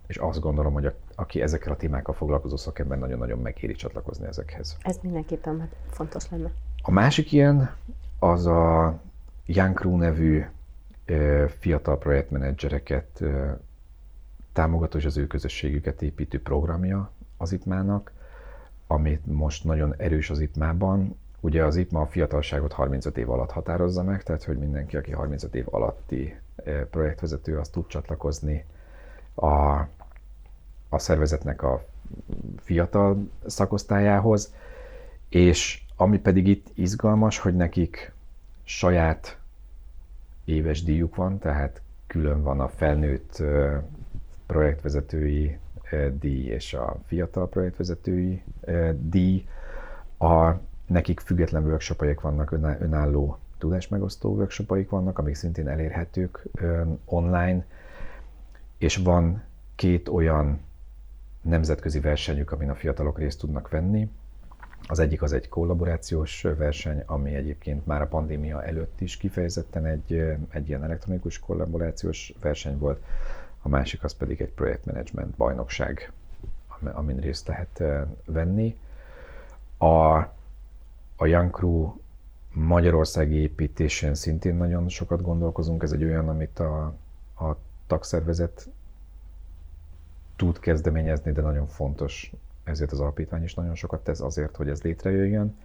[0.07, 4.77] és azt gondolom, hogy a, aki ezekkel a témákkal foglalkozó szakember nagyon-nagyon megéri csatlakozni ezekhez.
[4.81, 6.51] Ez mindenképpen fontos lenne.
[6.81, 7.75] A másik ilyen
[8.19, 8.99] az a
[9.45, 10.43] Young Crew nevű
[11.59, 13.23] fiatal projektmenedzsereket
[14.53, 18.11] támogató és az ő közösségüket építő programja az IPMA-nak,
[18.91, 24.03] amit most nagyon erős az IPMA-ban, Ugye az IPMA a fiatalságot 35 év alatt határozza
[24.03, 28.65] meg, tehát hogy mindenki, aki 35 év alatti eh, projektvezető, az tud csatlakozni
[29.33, 29.79] a,
[30.89, 31.85] a szervezetnek a
[32.57, 34.53] fiatal szakosztályához,
[35.29, 38.11] és ami pedig itt izgalmas, hogy nekik
[38.63, 39.37] saját
[40.45, 43.81] éves díjuk van, tehát külön van a felnőtt eh,
[44.45, 45.57] projektvezetői
[46.19, 48.43] díj és a fiatal projektvezetői
[48.99, 49.47] díj.
[50.17, 50.53] A
[50.91, 56.47] Nekik független workshopaik vannak, önálló tudásmegosztó workshopaik vannak, amik szintén elérhetők
[57.05, 57.65] online,
[58.77, 59.43] és van
[59.75, 60.59] két olyan
[61.41, 64.09] nemzetközi versenyük, amin a fiatalok részt tudnak venni.
[64.87, 70.37] Az egyik az egy kollaborációs verseny, ami egyébként már a pandémia előtt is kifejezetten egy,
[70.49, 73.03] egy ilyen elektronikus kollaborációs verseny volt,
[73.61, 76.11] a másik az pedig egy projektmenedzsment bajnokság,
[76.91, 77.83] amin részt lehet
[78.25, 78.77] venni.
[79.77, 80.15] A,
[81.15, 81.93] a Young Crew
[82.53, 85.83] Magyarországi építésén szintén nagyon sokat gondolkozunk.
[85.83, 86.83] Ez egy olyan, amit a,
[87.39, 87.55] a
[87.87, 88.69] tagszervezet
[90.35, 92.31] tud kezdeményezni, de nagyon fontos,
[92.63, 95.57] ezért az alapítvány is nagyon sokat tesz azért, hogy ez létrejöjjön.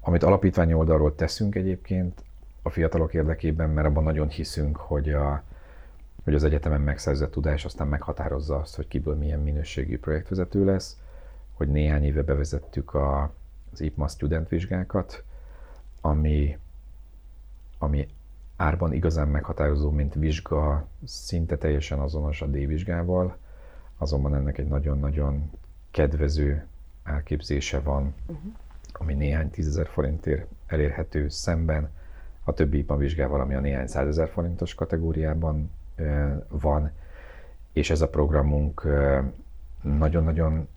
[0.00, 2.22] Amit alapítványi oldalról teszünk egyébként
[2.62, 5.42] a fiatalok érdekében, mert abban nagyon hiszünk, hogy, a,
[6.30, 10.98] hogy az egyetemen megszerzett tudás aztán meghatározza azt, hogy kiből milyen minőségű projektvezető lesz,
[11.54, 13.32] hogy néhány éve bevezettük a,
[13.72, 15.24] az IPMA student vizsgákat,
[16.00, 16.58] ami,
[17.78, 18.08] ami
[18.56, 23.36] árban igazán meghatározó, mint vizsga, szinte teljesen azonos a D-vizsgával,
[23.98, 25.50] azonban ennek egy nagyon-nagyon
[25.90, 26.66] kedvező
[27.04, 28.52] elképzése van, uh-huh.
[28.92, 31.90] ami néhány tízezer forintért elérhető szemben
[32.44, 35.70] a többi IPA vizsgával, ami a néhány százezer forintos kategóriában
[36.48, 36.90] van,
[37.72, 38.86] és ez a programunk
[39.82, 40.68] nagyon-nagyon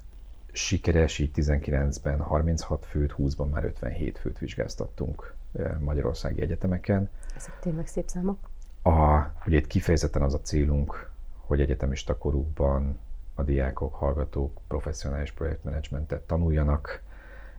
[0.52, 5.34] sikeres, így 19-ben 36 főt, 20-ban már 57 főt vizsgáztattunk
[5.80, 7.10] magyarországi egyetemeken.
[7.36, 8.38] Ezek tényleg szép számok.
[8.84, 13.00] A, ugye itt kifejezetten az a célunk, hogy egyetemista korukban
[13.36, 17.02] a diákok, hallgatók professzionális projektmenedzsmentet tanuljanak,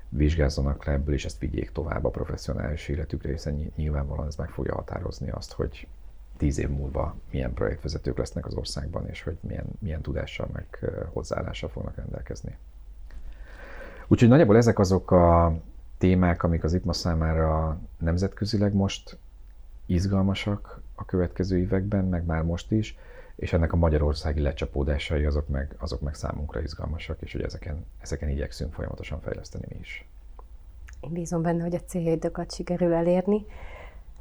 [0.09, 4.75] vizsgázzanak le ebből, és ezt vigyék tovább a professzionális életükre, hiszen nyilvánvalóan ez meg fogja
[4.75, 5.87] határozni azt, hogy
[6.37, 11.69] tíz év múlva milyen projektvezetők lesznek az országban, és hogy milyen, milyen tudással, meg hozzáállással
[11.69, 12.57] fognak rendelkezni.
[14.07, 15.57] Úgyhogy nagyjából ezek azok a
[15.99, 19.19] témák, amik az IPMA számára nemzetközileg most
[19.87, 22.97] izgalmasak a következő években, meg már most is,
[23.37, 28.29] és ennek a magyarországi lecsapódásai azok meg, azok meg számunkra izgalmasak, és hogy ezeken, ezeken
[28.29, 30.09] igyekszünk folyamatosan fejleszteni mi is.
[31.01, 33.47] Én bízom benne, hogy a céljaidokat sikerül elérni.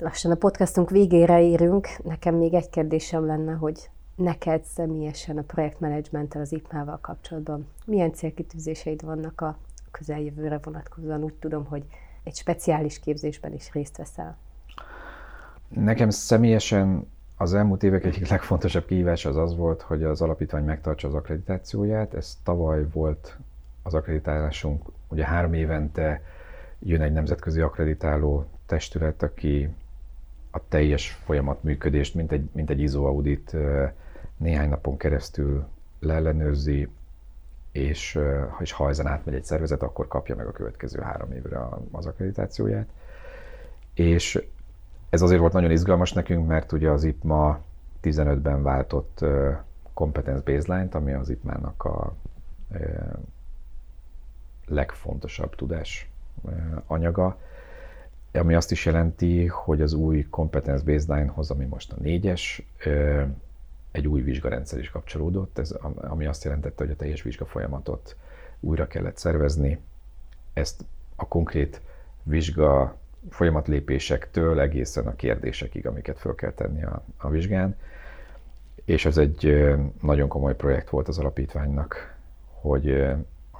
[0.03, 1.87] Lassan a podcastunk végére érünk.
[2.03, 9.03] Nekem még egy kérdésem lenne, hogy neked személyesen a projektmenedzsmenttel, az IPMA-val kapcsolatban milyen célkitűzéseid
[9.03, 9.57] vannak a
[9.91, 11.23] közeljövőre vonatkozóan?
[11.23, 11.83] Úgy tudom, hogy
[12.23, 14.37] egy speciális képzésben is részt veszel.
[15.67, 21.07] Nekem személyesen az elmúlt évek egyik legfontosabb kihívás az az volt, hogy az alapítvány megtartsa
[21.07, 22.13] az akkreditációját.
[22.13, 23.37] Ez tavaly volt
[23.83, 24.85] az akkreditálásunk.
[25.07, 26.21] Ugye három évente
[26.79, 29.69] jön egy nemzetközi akkreditáló testület, aki
[30.55, 33.55] a teljes folyamat működést, mint egy, mint egy ISO audit
[34.37, 35.65] néhány napon keresztül
[35.99, 36.87] leellenőrzi,
[37.71, 38.19] és,
[38.59, 42.87] és ha ezen átmegy egy szervezet, akkor kapja meg a következő három évre az akkreditációját.
[43.93, 44.43] És
[45.09, 47.59] ez azért volt nagyon izgalmas nekünk, mert ugye az IPMA
[48.03, 49.25] 15-ben váltott
[49.93, 52.15] Competence Baseline-t, ami az IPMA-nak a
[54.65, 56.09] legfontosabb tudás
[56.87, 57.37] anyaga,
[58.33, 62.61] ami azt is jelenti, hogy az új Competence Baseline-hoz, ami most a négyes,
[63.91, 68.15] egy új vizsgarendszer is kapcsolódott, ez, ami azt jelentette, hogy a teljes vizsga folyamatot
[68.59, 69.79] újra kellett szervezni.
[70.53, 71.81] Ezt a konkrét
[72.23, 72.97] vizsga
[73.29, 77.75] folyamatlépésektől egészen a kérdésekig, amiket föl kell tenni a, a vizsgán.
[78.85, 82.15] És ez egy nagyon komoly projekt volt az alapítványnak,
[82.51, 83.05] hogy,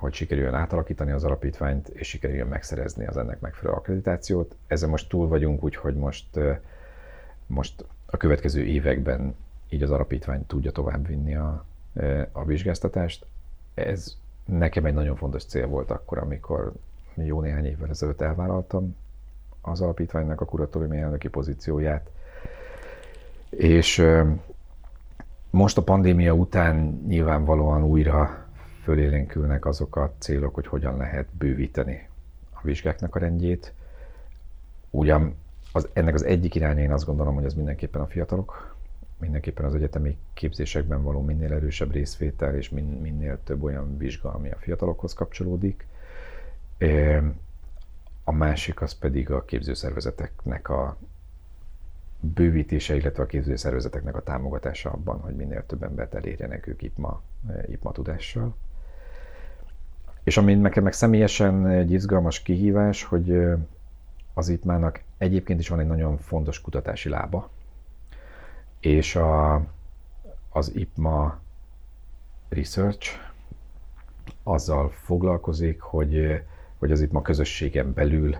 [0.04, 4.56] hogy sikerüljön átalakítani az alapítványt, és sikerüljön megszerezni az ennek megfelelő akkreditációt.
[4.68, 6.39] Ezzel most túl vagyunk, úgyhogy most,
[7.47, 9.36] most a következő években
[9.70, 11.66] így az alapítvány tudja továbbvinni a,
[12.32, 13.26] a vizsgáztatást.
[13.74, 16.74] Ez nekem egy nagyon fontos cél volt akkor, amikor
[17.14, 18.95] jó néhány évvel ezelőtt elvállaltam
[19.62, 22.10] az alapítványnak a kuratóriumi elnöki pozícióját.
[23.49, 24.06] És
[25.49, 28.43] most a pandémia után nyilvánvalóan újra
[28.84, 32.09] fölélénkülnek azok a célok, hogy hogyan lehet bővíteni
[32.51, 33.73] a vizsgáknak a rendjét.
[34.89, 35.36] Ugyan
[35.71, 38.75] az, ennek az egyik iránya én azt gondolom, hogy az mindenképpen a fiatalok,
[39.17, 44.51] mindenképpen az egyetemi képzésekben való minél erősebb részvétel és min, minél több olyan vizsga, ami
[44.51, 45.86] a fiatalokhoz kapcsolódik.
[48.23, 50.97] A másik az pedig a képzőszervezeteknek a
[52.19, 57.21] bővítése, illetve a képzőszervezeteknek a támogatása abban, hogy minél több embert elérjenek ők IPMA,
[57.67, 58.55] IPMA tudással.
[60.24, 63.43] És ami nekem meg személyesen egy izgalmas kihívás, hogy
[64.34, 67.49] az IPMA-nak egyébként is van egy nagyon fontos kutatási lába,
[68.80, 69.55] és a,
[70.49, 71.39] az IPMA
[72.49, 73.09] Research
[74.43, 76.43] azzal foglalkozik, hogy
[76.84, 78.36] hogy az itt ma közösségen belül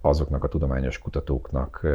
[0.00, 1.86] azoknak a tudományos kutatóknak,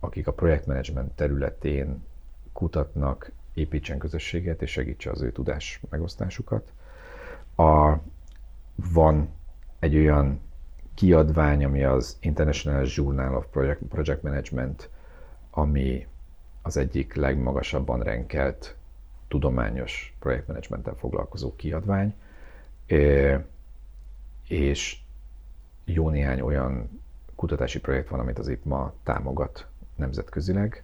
[0.00, 2.04] akik a projektmenedzsment területén
[2.52, 6.72] kutatnak, építsen közösséget és segítse az ő tudás megosztásukat.
[7.56, 7.92] A,
[8.76, 9.28] van
[9.78, 10.40] egy olyan
[10.94, 14.90] kiadvány, ami az International Journal of Project, Project Management,
[15.50, 16.06] ami
[16.62, 18.76] az egyik legmagasabban renkelt
[19.28, 22.14] tudományos projektmenedzsmenttel foglalkozó kiadvány,
[24.48, 24.98] és
[25.84, 27.00] jó néhány olyan
[27.34, 30.82] kutatási projekt van, amit az IPMA támogat nemzetközileg,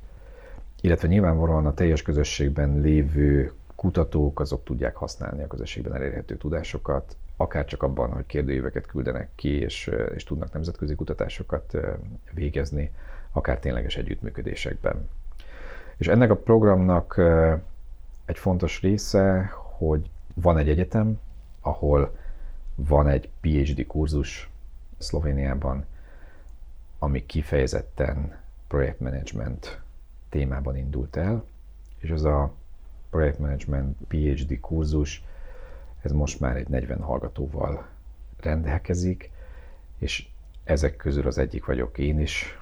[0.80, 7.64] illetve nyilvánvalóan a teljes közösségben lévő kutatók azok tudják használni a közösségben elérhető tudásokat, akár
[7.64, 11.76] csak abban, hogy kérdőíveket küldenek ki, és, és tudnak nemzetközi kutatásokat
[12.32, 12.90] végezni,
[13.32, 15.09] akár tényleges együttműködésekben.
[15.97, 17.20] És ennek a programnak
[18.24, 21.20] egy fontos része, hogy van egy egyetem,
[21.61, 22.16] ahol
[22.74, 24.51] van egy PhD kurzus
[24.99, 25.84] Szlovéniában,
[26.99, 28.36] ami kifejezetten
[28.68, 29.80] projektmenedzsment
[30.28, 31.45] témában indult el,
[31.99, 32.53] és az a
[33.11, 35.24] projektmenedzsment PhD kurzus,
[36.03, 37.86] ez most már egy 40 hallgatóval
[38.40, 39.30] rendelkezik,
[39.98, 40.28] és
[40.64, 42.59] ezek közül az egyik vagyok én is,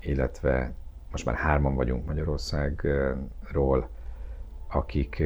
[0.00, 0.72] illetve
[1.10, 3.88] most már hárman vagyunk Magyarországról,
[4.68, 5.22] akik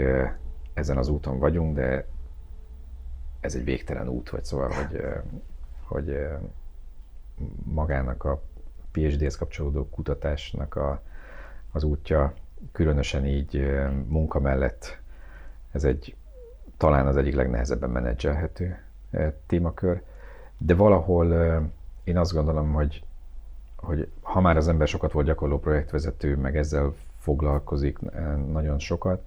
[0.74, 2.06] ezen az úton vagyunk, de
[3.40, 5.04] ez egy végtelen út, vagy szóval, hogy,
[5.82, 6.26] hogy
[7.64, 8.42] magának a
[8.92, 11.02] PhD-hez kapcsolódó kutatásnak a,
[11.72, 12.34] az útja,
[12.72, 13.62] különösen így
[14.06, 14.98] munka mellett,
[15.70, 16.16] ez egy
[16.79, 18.79] talán az egyik legnehezebben menedzselhető
[19.47, 20.03] témakör,
[20.59, 21.33] de valahol
[22.05, 23.05] én azt gondolom, hogy,
[23.76, 27.99] hogy ha már az ember sokat volt gyakorló projektvezető, meg ezzel foglalkozik
[28.53, 29.22] nagyon sokat,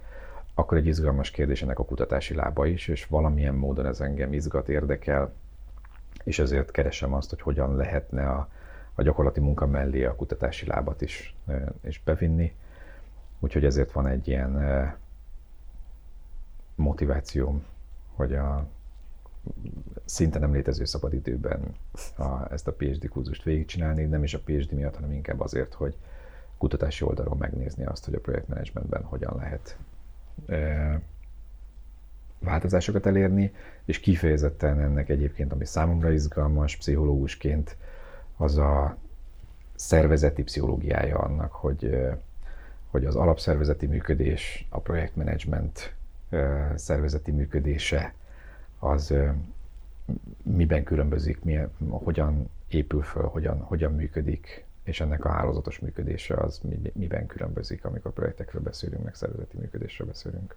[0.54, 4.68] akkor egy izgalmas kérdés ennek a kutatási lába is, és valamilyen módon ez engem izgat,
[4.68, 5.32] érdekel,
[6.24, 8.48] és ezért keresem azt, hogy hogyan lehetne a,
[8.94, 11.36] a gyakorlati munka mellé a kutatási lábat is,
[11.84, 12.54] is bevinni.
[13.38, 14.56] Úgyhogy ezért van egy ilyen
[16.74, 17.64] motivációm,
[18.14, 18.66] hogy a
[20.04, 21.74] szinte nem létező szabadidőben
[22.16, 25.96] a, ezt a PhD kurzust végigcsinálni, nem is a PhD miatt, hanem inkább azért, hogy
[26.58, 29.76] kutatási oldalról megnézni azt, hogy a projektmenedzsmentben hogyan lehet
[32.38, 33.52] változásokat elérni,
[33.84, 37.76] és kifejezetten ennek egyébként, ami számomra izgalmas pszichológusként,
[38.36, 38.96] az a
[39.74, 41.98] szervezeti pszichológiája annak, hogy,
[42.90, 45.94] hogy az alapszervezeti működés, a projektmenedzsment
[46.74, 48.14] szervezeti működése
[48.78, 49.14] az
[50.42, 56.60] miben különbözik, milyen, hogyan épül föl, hogyan, hogyan működik, és ennek a hálózatos működése az
[56.92, 60.56] miben különbözik, amikor projektekről beszélünk, meg szervezeti működésről beszélünk.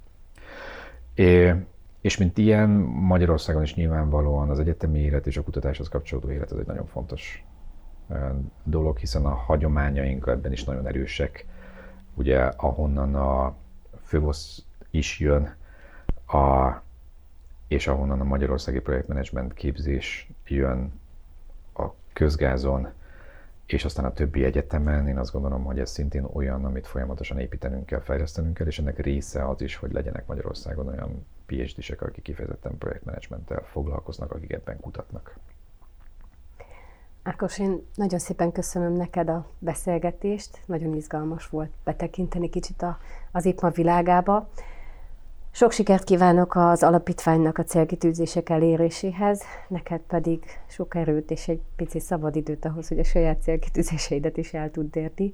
[1.13, 1.53] É,
[2.01, 6.57] és mint ilyen, Magyarországon is nyilvánvalóan az egyetemi élet és a kutatáshoz kapcsolódó élet ez
[6.57, 7.45] egy nagyon fontos
[8.63, 11.45] dolog, hiszen a hagyományaink ebben is nagyon erősek.
[12.13, 13.55] Ugye ahonnan a
[14.03, 15.55] fővosz is jön,
[16.27, 16.81] a,
[17.67, 20.99] és ahonnan a magyarországi projektmenedzsment képzés jön
[21.73, 22.87] a közgázon,
[23.65, 27.85] és aztán a többi egyetemen, én azt gondolom, hogy ez szintén olyan, amit folyamatosan építenünk
[27.85, 32.77] kell, fejlesztenünk kell, és ennek része az is, hogy legyenek Magyarországon olyan PhD-sek, akik kifejezetten
[32.77, 35.37] projektmenedzsmenttel foglalkoznak, akik ebben kutatnak.
[37.23, 42.99] Ákos, én nagyon szépen köszönöm neked a beszélgetést, nagyon izgalmas volt betekinteni kicsit a,
[43.31, 44.49] az IPMA világába.
[45.55, 51.99] Sok sikert kívánok az alapítványnak a célkitűzések eléréséhez, neked pedig sok erőt és egy pici
[51.99, 55.31] szabadidőt ahhoz, hogy a saját célkitűzéseidet is el tud érni.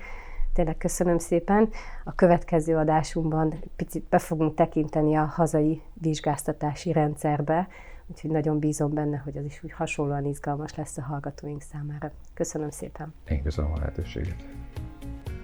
[0.53, 1.69] Tényleg köszönöm szépen.
[2.03, 7.67] A következő adásunkban picit be fogunk tekinteni a hazai vizsgáztatási rendszerbe,
[8.07, 12.11] úgyhogy nagyon bízom benne, hogy az is úgy hasonlóan izgalmas lesz a hallgatóink számára.
[12.34, 13.13] Köszönöm szépen.
[13.28, 14.45] Én köszönöm a lehetőséget.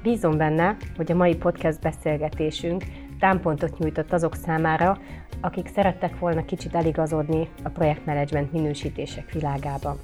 [0.04, 2.84] Bízom benne, hogy a mai podcast beszélgetésünk
[3.20, 4.98] támpontot nyújtott azok számára,
[5.42, 10.00] akik szerettek volna kicsit eligazodni a projektmenedzsment minősítések világában.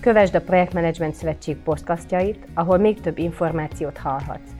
[0.00, 4.50] Kövesd a Projektmenedzsment Szövetség podcastjait, ahol még több információt hallhatsz.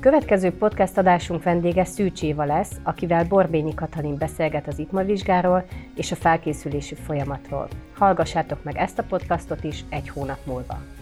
[0.00, 6.12] Következő podcast adásunk vendége Szűcs Éva lesz, akivel Borbényi Katalin beszélget az ITMA vizsgáról és
[6.12, 7.68] a felkészülési folyamatról.
[7.98, 10.95] Hallgassátok meg ezt a podcastot is egy hónap múlva.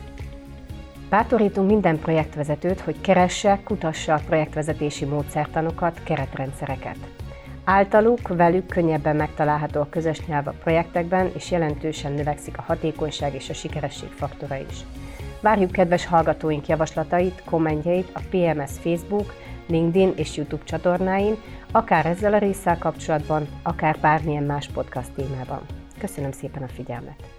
[1.11, 6.97] Bátorítunk minden projektvezetőt, hogy keresse, kutassa a projektvezetési módszertanokat, keretrendszereket.
[7.65, 13.51] Általuk, velük könnyebben megtalálható a közös nyelv a projektekben, és jelentősen növekszik a hatékonyság és
[13.51, 14.85] a sikeresség faktora is.
[15.41, 19.35] Várjuk kedves hallgatóink javaslatait, kommentjeit a PMS Facebook,
[19.67, 21.37] LinkedIn és YouTube csatornáin,
[21.73, 25.61] akár ezzel a résszel kapcsolatban, akár bármilyen más podcast témában.
[25.99, 27.34] Köszönöm szépen a figyelmet!